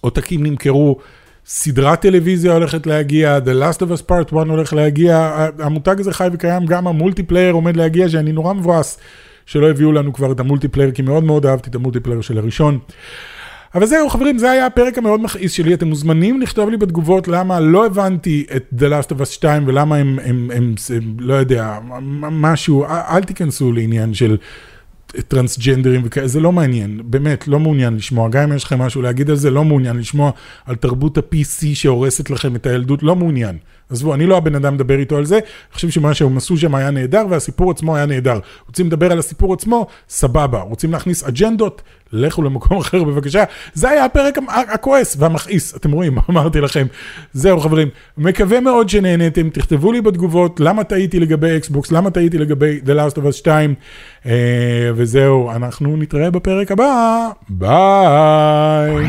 עותקים 0.00 0.42
נמכרו, 0.42 0.98
סדרת 1.46 2.00
טלוויזיה 2.00 2.52
הולכת 2.52 2.86
להגיע, 2.86 3.38
The 3.38 3.62
Last 3.62 3.78
of 3.78 3.86
Us 3.98 4.02
Part 4.10 4.36
1 4.38 4.46
הולך 4.48 4.72
להגיע, 4.72 5.46
המותג 5.58 6.00
הזה 6.00 6.12
חי 6.12 6.28
וקיים, 6.32 6.66
גם 6.66 6.86
ה 6.86 6.91
multiplayer 6.91 7.52
עומד 7.54 7.76
להגיע, 7.76 8.08
שאני 8.08 8.32
נורא 8.32 8.52
מבואס 8.52 8.98
שלא 9.46 9.70
הביאו 9.70 9.92
לנו 9.92 10.12
כבר 10.12 10.32
את 10.32 10.40
ה 10.40 10.44
multiplayer, 10.44 10.90
כי 10.90 11.02
מאוד 11.02 11.24
מאוד 11.24 11.46
אהבתי 11.46 11.70
את 11.70 11.74
ה 11.74 11.78
multiplayer 11.78 12.20
של 12.20 12.38
הראשון. 12.38 12.78
אבל 13.74 13.86
זהו 13.86 14.08
חברים, 14.08 14.38
זה 14.38 14.50
היה 14.50 14.66
הפרק 14.66 14.98
המאוד 14.98 15.20
מכעיס 15.20 15.52
שלי, 15.52 15.74
אתם 15.74 15.88
מוזמנים 15.88 16.40
לכתוב 16.40 16.70
לי 16.70 16.76
בתגובות 16.76 17.28
למה 17.28 17.60
לא 17.60 17.86
הבנתי 17.86 18.46
את 18.56 18.64
The 18.78 18.84
Last 18.84 19.16
of 19.16 19.20
Us 19.20 19.24
2 19.24 19.66
ולמה 19.66 19.96
הם, 19.96 20.18
הם, 20.24 20.50
הם, 20.54 20.74
הם 20.96 21.16
לא 21.18 21.34
יודע, 21.34 21.78
משהו, 22.30 22.84
אל 22.84 23.24
תיכנסו 23.24 23.72
לעניין 23.72 24.14
של 24.14 24.36
טרנסג'נדרים 25.28 26.02
וכאלה, 26.04 26.28
זה 26.28 26.40
לא 26.40 26.52
מעניין, 26.52 27.00
באמת, 27.04 27.48
לא 27.48 27.60
מעוניין 27.60 27.96
לשמוע, 27.96 28.28
גם 28.28 28.42
אם 28.42 28.56
יש 28.56 28.64
לכם 28.64 28.78
משהו 28.78 29.02
להגיד 29.02 29.30
על 29.30 29.36
זה, 29.36 29.50
לא 29.50 29.64
מעוניין 29.64 29.96
לשמוע 29.96 30.30
על 30.66 30.76
תרבות 30.76 31.18
ה-PC 31.18 31.74
שהורסת 31.74 32.30
לכם 32.30 32.56
את 32.56 32.66
הילדות, 32.66 33.02
לא 33.02 33.16
מעוניין. 33.16 33.58
עזבו, 33.90 34.14
אני 34.14 34.26
לא 34.26 34.36
הבן 34.36 34.54
אדם 34.54 34.74
לדבר 34.74 34.98
איתו 34.98 35.16
על 35.16 35.24
זה, 35.24 35.34
אני 35.34 35.74
חושב 35.74 35.90
שמה 35.90 36.14
שהם 36.14 36.36
עשו 36.36 36.56
שם 36.56 36.74
היה 36.74 36.90
נהדר, 36.90 37.26
והסיפור 37.30 37.70
עצמו 37.70 37.96
היה 37.96 38.06
נהדר. 38.06 38.38
רוצים 38.66 38.86
לדבר 38.86 39.12
על 39.12 39.18
הסיפור 39.18 39.54
עצמו? 39.54 39.86
סבבה. 40.08 40.60
רוצים 40.60 40.92
להכניס 40.92 41.24
אג'נדות? 41.24 41.82
לכו 42.12 42.42
למקום 42.42 42.78
אחר 42.82 43.04
בבקשה. 43.04 43.44
זה 43.74 43.90
היה 43.90 44.04
הפרק 44.04 44.38
הכועס 44.48 45.16
והמכעיס, 45.18 45.76
אתם 45.76 45.92
רואים, 45.92 46.18
אמרתי 46.30 46.60
לכם. 46.60 46.86
זהו 47.32 47.60
חברים, 47.60 47.88
מקווה 48.18 48.60
מאוד 48.60 48.88
שנהניתם, 48.88 49.50
תכתבו 49.50 49.92
לי 49.92 50.00
בתגובות 50.00 50.60
למה 50.60 50.84
טעיתי 50.84 51.20
לגבי 51.20 51.56
אקסבוקס, 51.56 51.92
למה 51.92 52.10
טעיתי 52.10 52.38
לגבי 52.38 52.80
The 52.84 52.88
Last 52.88 53.16
of 53.16 53.28
Us 53.28 53.32
2, 53.32 53.74
אה, 54.26 54.32
וזהו, 54.94 55.50
אנחנו 55.50 55.96
נתראה 55.96 56.30
בפרק 56.30 56.72
הבא, 56.72 57.28
ביי. 57.48 59.06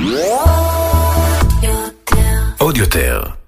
עוד 2.57 2.77
יותר, 2.77 3.23